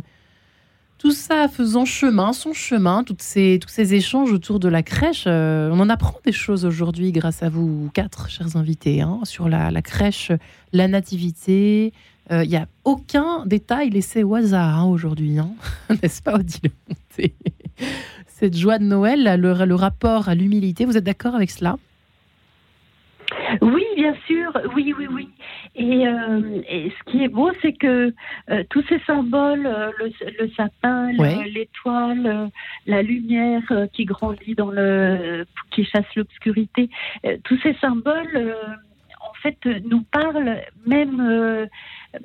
[1.00, 5.24] tout ça faisant chemin, son chemin, toutes ces, tous ces échanges autour de la crèche.
[5.26, 9.50] euh, on en apprend des choses aujourd'hui grâce à vous quatre, chers invités, hein, sur
[9.50, 10.32] la, la crèche,
[10.74, 11.92] la nativité.
[12.30, 15.50] Il n'y a aucun détail laissé au hasard hein, aujourd'hui, hein.
[16.04, 17.34] n'est-ce pas, Odile Monté
[18.40, 21.76] Cette joie de Noël, le, le rapport à l'humilité, vous êtes d'accord avec cela?
[23.64, 25.28] Oui, bien sûr, oui, oui, oui.
[25.76, 28.14] Et, euh, et ce qui est beau, c'est que
[28.52, 31.50] euh, tous ces symboles, euh, le, le sapin, Ouais.
[31.50, 32.52] l'étoile,
[32.86, 36.92] la lumière qui grandit dans le, qui chasse l'obscurité,
[37.44, 38.56] tous ces symboles,
[39.20, 39.58] en fait,
[39.90, 41.68] nous parlent même.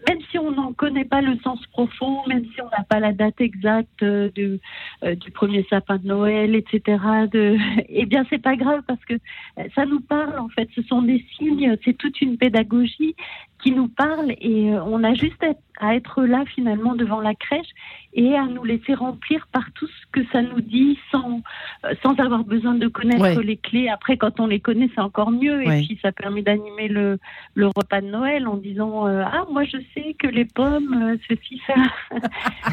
[0.09, 3.12] Même si on n'en connaît pas le sens profond, même si on n'a pas la
[3.12, 4.61] date exacte euh, du,
[5.05, 6.99] euh, du premier sapin de Noël, etc.,
[7.89, 10.68] eh bien, c'est pas grave parce que euh, ça nous parle en fait.
[10.74, 13.14] Ce sont des signes, c'est toute une pédagogie
[13.62, 15.42] qui nous parle et euh, on a juste
[15.80, 17.66] à, être là finalement devant la crèche
[18.14, 21.40] et à nous laisser remplir par tout ce que ça nous dit sans
[21.84, 23.42] euh, sans avoir besoin de connaître Ouais.
[23.44, 23.88] les clés.
[23.88, 25.82] Après, quand on les connaît, c'est encore mieux Ouais.
[25.82, 27.18] et puis ça permet d'animer le
[27.54, 31.60] le repas de Noël en disant euh, ah moi je sais que les pommes ceci
[31.66, 31.74] ça.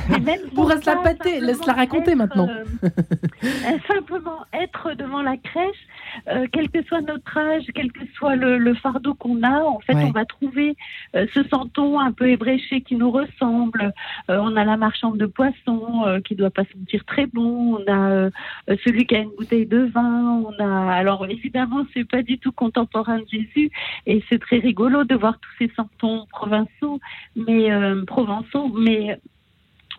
[0.09, 2.47] Mais même reste la pâter, laisse-la raconter être, maintenant.
[2.49, 2.63] euh,
[3.87, 5.75] simplement être devant la crèche,
[6.27, 9.79] euh, quel que soit notre âge, quel que soit le, le fardeau qu'on a, en
[9.79, 10.03] fait, Ouais.
[10.05, 10.75] on va trouver
[11.15, 13.93] euh, ce santon un peu ébréché qui nous ressemble.
[14.29, 17.77] Euh, on a la marchande de poissons euh, qui doit pas sentir très bon.
[17.77, 18.29] On a euh,
[18.69, 20.43] euh, celui qui a une bouteille de vin.
[20.45, 23.71] On a alors évidemment c'est pas du tout contemporain de Jésus
[24.05, 26.99] et c'est très rigolo de voir tous ces santons provinciaux,
[27.35, 29.19] mais euh, provençaux, mais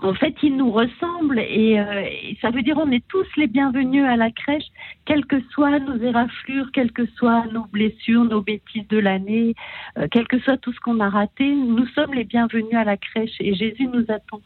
[0.03, 3.47] en fait, ils nous ressemblent et, euh, et ça veut dire on est tous les
[3.47, 4.65] bienvenus à la crèche,
[5.05, 9.55] quelles que soient nos éraflures, quelles que soient nos blessures, nos bêtises de l'année,
[9.99, 12.97] euh, quel que soit tout ce qu'on a raté, nous sommes les bienvenus à la
[12.97, 14.41] crèche et Jésus nous attend.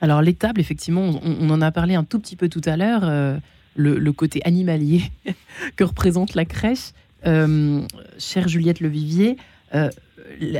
[0.00, 3.36] Alors l'étable, effectivement, on, en a parlé un tout petit peu tout à l'heure, euh,
[3.74, 5.02] le, le côté animalier
[5.76, 6.92] que représente la crèche.
[7.26, 7.80] Euh,
[8.18, 9.38] chère Juliette Levivier,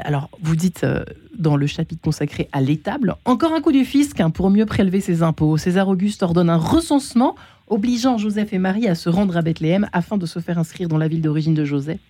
[0.04, 1.04] alors vous dites euh,
[1.36, 5.00] dans le chapitre consacré à l'étable, encore un coup du fisc hein, pour mieux prélever
[5.00, 5.56] ses impôts.
[5.56, 7.34] César Auguste ordonne un recensement
[7.68, 10.98] obligeant Joseph et Marie à se rendre à Bethléem afin de se faire inscrire dans
[10.98, 12.00] la ville d'origine de Joseph.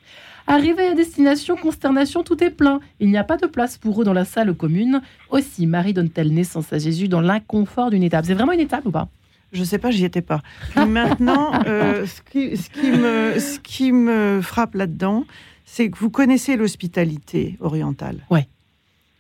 [0.47, 2.81] Arrivé à destination, consternation, tout est plein.
[3.01, 5.03] Il n'y a pas de place pour eux dans la salle commune.
[5.29, 8.91] Aussi, Marie donne-t-elle naissance à Jésus dans l'inconfort d'une étape C'est vraiment une étape ou
[8.91, 9.09] pas?
[9.53, 10.41] Je sais pas, j'y étais pas.
[10.75, 15.25] Maintenant, euh, ce, qui, ce, qui me, ce qui me frappe là-dedans,
[15.71, 18.25] c'est que vous connaissez l'hospitalité orientale.
[18.31, 18.49] Ouais.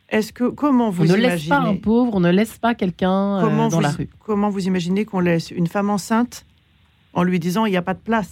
[0.08, 2.74] Est-ce que comment vous On ne imaginez laisse pas un pauvre, on ne laisse pas
[2.74, 4.08] quelqu'un euh, dans vous, la rue.
[4.24, 6.46] Comment vous imaginez qu'on laisse une femme enceinte
[7.12, 8.30] en lui disant il n'y a pas de place?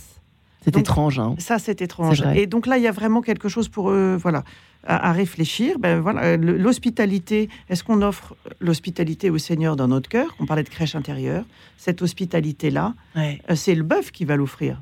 [0.65, 1.19] C'est étrange.
[1.21, 1.35] Hein.
[1.39, 2.25] Ça, c'est étrange.
[2.35, 4.43] Et donc là, il y a vraiment quelque chose pour eux, voilà,
[4.85, 5.79] à, à réfléchir.
[5.79, 7.49] Ben voilà, le- l'hospitalité.
[7.69, 10.35] Est-ce qu'on offre l'hospitalité au Seigneur dans notre cœur?
[10.41, 11.45] On parlait de crèche intérieure.
[11.77, 13.41] Cette hospitalité-là, Ouais.
[13.51, 14.81] euh, c'est le bœuf qui va l'offrir.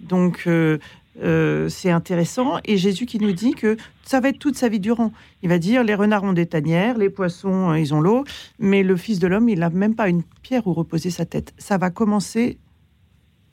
[0.00, 0.78] Donc, euh,
[1.22, 2.58] Euh, c'est intéressant.
[2.64, 5.12] Et Jésus qui nous dit que ça va être toute sa vie durant.
[5.42, 8.24] Il va dire les renards ont des tanières, les poissons, euh, ils ont l'eau,
[8.58, 11.52] mais le Fils de l'homme, il n'a même pas une pierre où reposer sa tête.
[11.58, 12.58] Ça va commencer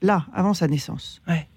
[0.01, 1.21] là, avant sa naissance.
[1.27, 1.47] Ouais.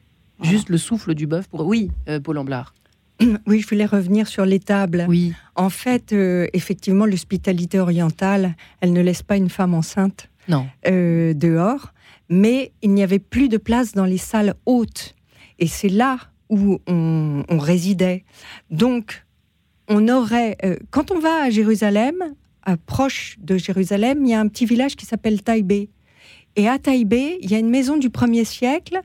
[0.43, 1.67] Juste le souffle du bœuf pour.
[1.67, 2.73] Oui, euh, Paul Amblard.
[3.47, 5.05] Oui, je voulais revenir sur l'étable.
[5.09, 5.33] Oui.
[5.57, 10.67] En fait, euh, effectivement, l'hospitalité orientale, elle ne laisse pas une femme enceinte Non.
[10.87, 11.93] euh, dehors,
[12.29, 15.17] mais il n'y avait plus de place dans les salles hautes.
[15.59, 18.25] Et c'est là où on, résidait.
[18.71, 19.27] Donc,
[19.89, 24.41] on aurait, euh, quand on va à Jérusalem, à proche de Jérusalem, il y a
[24.41, 25.91] un petit village qui s'appelle Taïbé.
[26.57, 29.01] Et à Taïbé, il y a une maison du 1er siècle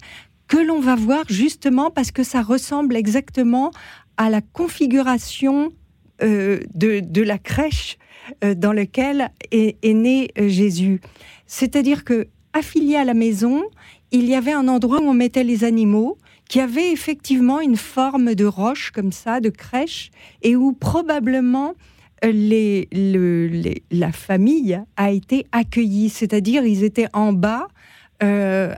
[0.48, 3.72] que l'on va voir justement parce que ça ressemble exactement
[4.18, 5.74] à la configuration
[6.22, 7.98] euh, de, de la crèche
[8.44, 11.02] euh, dans laquelle est, est né Jésus.
[11.48, 13.64] C'est-à-dire que affilié à la maison,
[14.12, 16.18] il y avait un endroit où on mettait les animaux
[16.50, 21.74] qui avait effectivement une forme de roche comme ça, de crèche, et où probablement
[22.24, 27.68] euh, la famille a été accueillie, c'est-à-dire ils étaient en bas,
[28.22, 28.74] euh,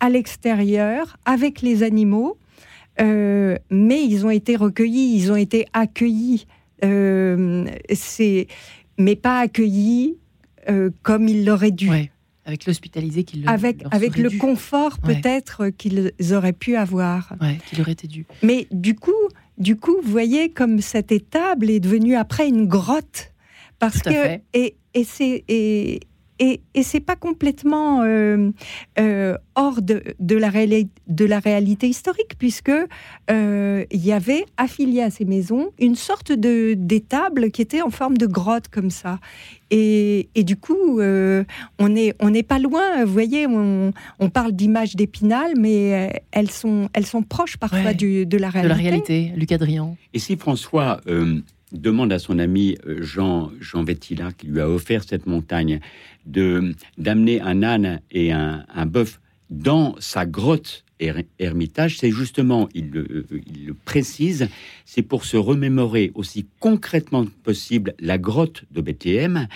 [0.00, 2.36] à l'extérieur, avec les animaux,
[3.00, 6.46] euh, mais ils ont été recueillis, ils ont été accueillis,
[6.82, 7.66] mais
[9.16, 10.16] pas accueillis
[11.02, 11.90] comme ils l'auraient dû.
[12.50, 14.38] Avec l'hospitalisé qu'il avec, avec le dû.
[14.38, 15.14] confort Ouais.
[15.20, 17.32] peut-être qu'ils auraient pu avoir.
[17.40, 18.26] Ouais, qu'il aurait été dû.
[18.42, 19.12] Mais du coup,
[19.56, 23.32] du coup, vous voyez comme cette étable est devenue après une grotte
[23.78, 24.42] parce Tout à que fait.
[24.52, 26.00] et, et c'est et,
[26.40, 28.50] et, et c'est pas complètement euh,
[28.98, 32.72] euh, hors de, de, la réali- de la réalité historique puisque
[33.30, 37.90] euh, il y avait affilié à ces maisons une sorte de d'étable qui était en
[37.90, 39.18] forme de grotte comme ça
[39.70, 41.44] et, et du coup euh,
[41.78, 46.50] on est on n'est pas loin vous voyez on, on parle d'images d'épinal mais elles
[46.50, 47.94] sont elles sont proches parfois Ouais.
[47.94, 49.96] du, de la De réalité la réalité, Luc Adrian.
[50.14, 51.40] Et si François euh,
[51.72, 55.80] demande à son ami euh, Jean, Jean Vettila, qui lui a offert cette montagne,
[56.26, 62.68] de d'amener un âne et un, un bœuf dans sa grotte er- ermitage, c'est justement,
[62.74, 63.00] il le,
[63.32, 64.48] euh, il le précise,
[64.84, 69.48] c'est pour se remémorer aussi concrètement possible la grotte de Bethléem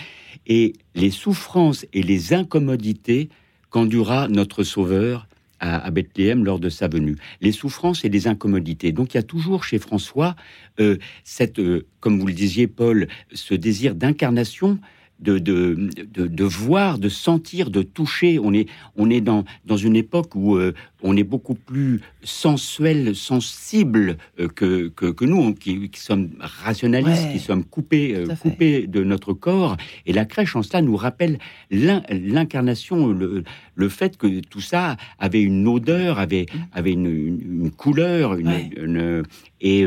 [0.47, 3.29] et les souffrances et les incommodités
[3.69, 5.27] qu'endura notre Sauveur
[5.59, 7.15] à, Bethléem lors de sa venue.
[7.41, 8.91] Les souffrances et les incommodités.
[8.91, 10.35] Donc il y a toujours chez François
[10.79, 14.79] euh, cette, euh, comme vous le disiez, Paul, ce désir d'incarnation.
[15.17, 18.37] De, de, de, de voir, de sentir, de toucher.
[18.37, 23.15] On est, on est dans, dans une époque où euh, on est beaucoup plus sensuel,
[23.15, 27.31] sensible euh, que, que, que nous, qui, qui sommes rationalistes, Ouais.
[27.31, 29.77] qui sommes coupés, euh, coupés de notre corps.
[30.05, 31.39] Et la crèche, en cela, nous rappelle
[31.71, 37.61] l'in- l'incarnation, le, le fait que tout ça avait une odeur, avait, avait une, une-
[37.63, 38.69] une couleur, une, Ouais.
[38.75, 39.23] une-
[39.61, 39.85] et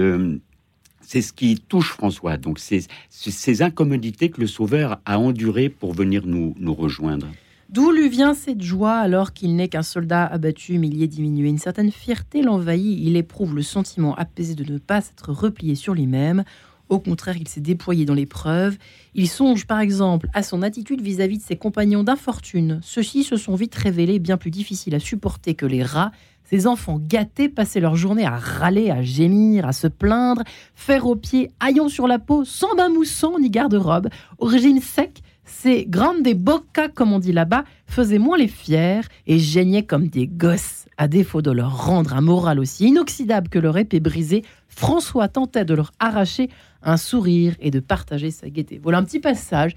[1.09, 2.37] c'est ce qui touche François.
[2.37, 7.29] Donc, c'est ces incommodités que le Sauveur a endurées pour venir nous, nous rejoindre.
[7.71, 11.49] D'où lui vient cette joie alors qu'il n'est qu'un soldat abattu, humilié, diminué?
[11.49, 12.99] Une certaine fierté l'envahit.
[13.01, 16.45] Il éprouve le sentiment apaisé de ne pas s'être replié sur lui-même.
[16.91, 18.77] Au contraire, il s'est déployé dans l'épreuve.
[19.15, 22.81] Il songe par exemple à son attitude vis-à-vis de ses compagnons d'infortune.
[22.83, 26.13] Ceux-ci se sont vite révélés bien plus difficiles à supporter que les rats.
[26.49, 30.43] Ces enfants gâtés passaient leur journée à râler, à gémir, à se plaindre,
[30.75, 34.09] fer aux pieds, haillons sur la peau, sans bain moussant ni garde-robe.
[34.39, 39.39] Origine sec, ces grandes des bocca, comme on dit là-bas, faisaient moins les fiers et
[39.39, 40.87] geignaient comme des gosses.
[40.97, 45.67] À défaut de leur rendre un moral aussi inoxydable que leur épée brisée, François tentait
[45.67, 46.49] de leur arracher
[46.83, 48.81] un sourire et de partager sa gaieté.
[48.83, 49.77] Voilà un petit passage,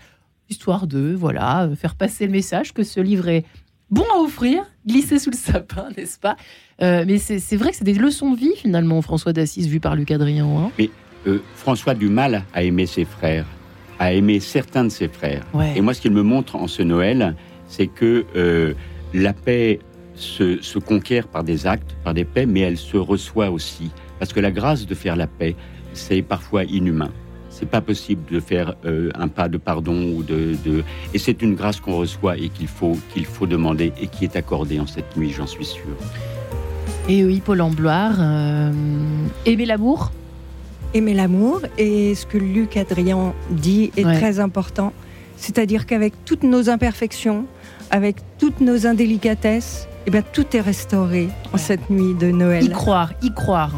[0.49, 3.45] histoire de voilà faire passer le message que ce livre est
[3.91, 6.35] bon à offrir, glisser sous le sapin, n'est-ce pas?
[6.81, 9.95] Euh, Mais c'est vrai que c'est des leçons de vie finalement, François d'Assise, vu par
[9.95, 10.71] Luc Adrian.
[10.79, 10.85] hein.
[11.27, 13.45] Euh, François du mal à aimer ses frères,
[13.99, 15.43] à aimer certains de ses frères.
[15.53, 15.73] Ouais.
[15.75, 17.35] Et moi, ce qu'il me montre en ce Noël,
[17.67, 18.73] c'est que euh,
[19.13, 19.79] la paix
[20.15, 23.91] se, se conquiert par des actes, par des paix, mais elle se reçoit aussi.
[24.17, 25.55] Parce que la grâce de faire la paix,
[25.93, 27.11] c'est parfois inhumain.
[27.61, 30.83] C'est pas possible de faire euh, un pas de pardon ou de, de...
[31.13, 34.35] et c'est une grâce qu'on reçoit et qu'il faut qu'il faut demander et qui est
[34.35, 35.83] accordée en cette nuit, j'en suis sûr.
[37.07, 38.71] Et oui, Paul Ambloire, euh,
[39.45, 40.11] aimer l'amour
[40.93, 41.61] aimer l'amour.
[41.77, 44.17] Et ce que Luc Adrien dit est Ouais.
[44.17, 44.91] très important.
[45.37, 47.45] C'est-à-dire qu'avec toutes nos imperfections,
[47.91, 51.59] avec toutes nos indélicatesses, eh bien, tout est restauré en Ouais.
[51.59, 52.69] cette nuit de Y Noël.
[52.71, 53.71] croire, y croire.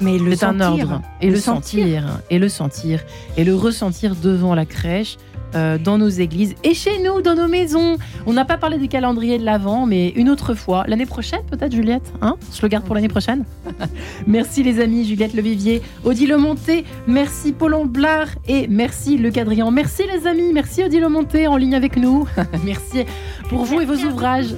[0.00, 1.02] Mais le C'est un ordre.
[1.20, 2.20] Et le, le sentir.
[2.30, 3.00] Et le sentir.
[3.36, 5.16] Et le ressentir devant la crèche.
[5.54, 7.96] euh, dans nos églises et chez nous, dans nos maisons.
[8.26, 10.84] On n'a pas parlé des calendriers de l'Avent, mais une autre fois.
[10.86, 12.36] L'année prochaine, peut-être, Juliette hein?
[12.54, 13.44] Je le garde pour l'année prochaine.
[14.26, 19.70] merci les amis, Juliette Levivier, Odile Monté, merci Paul Blard et merci Le Cadrian.
[19.70, 22.26] Merci les amis, merci Odile Monté en ligne avec nous.
[22.64, 23.04] merci
[23.48, 24.54] pour vous et vos ouvrages.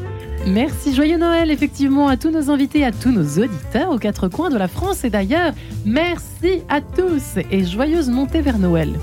[0.47, 4.51] Merci, joyeux Noël effectivement à tous nos invités, à tous nos auditeurs aux quatre coins
[4.51, 5.53] de la France et d'ailleurs.
[5.85, 8.99] Merci à tous et joyeuse montée vers Noël.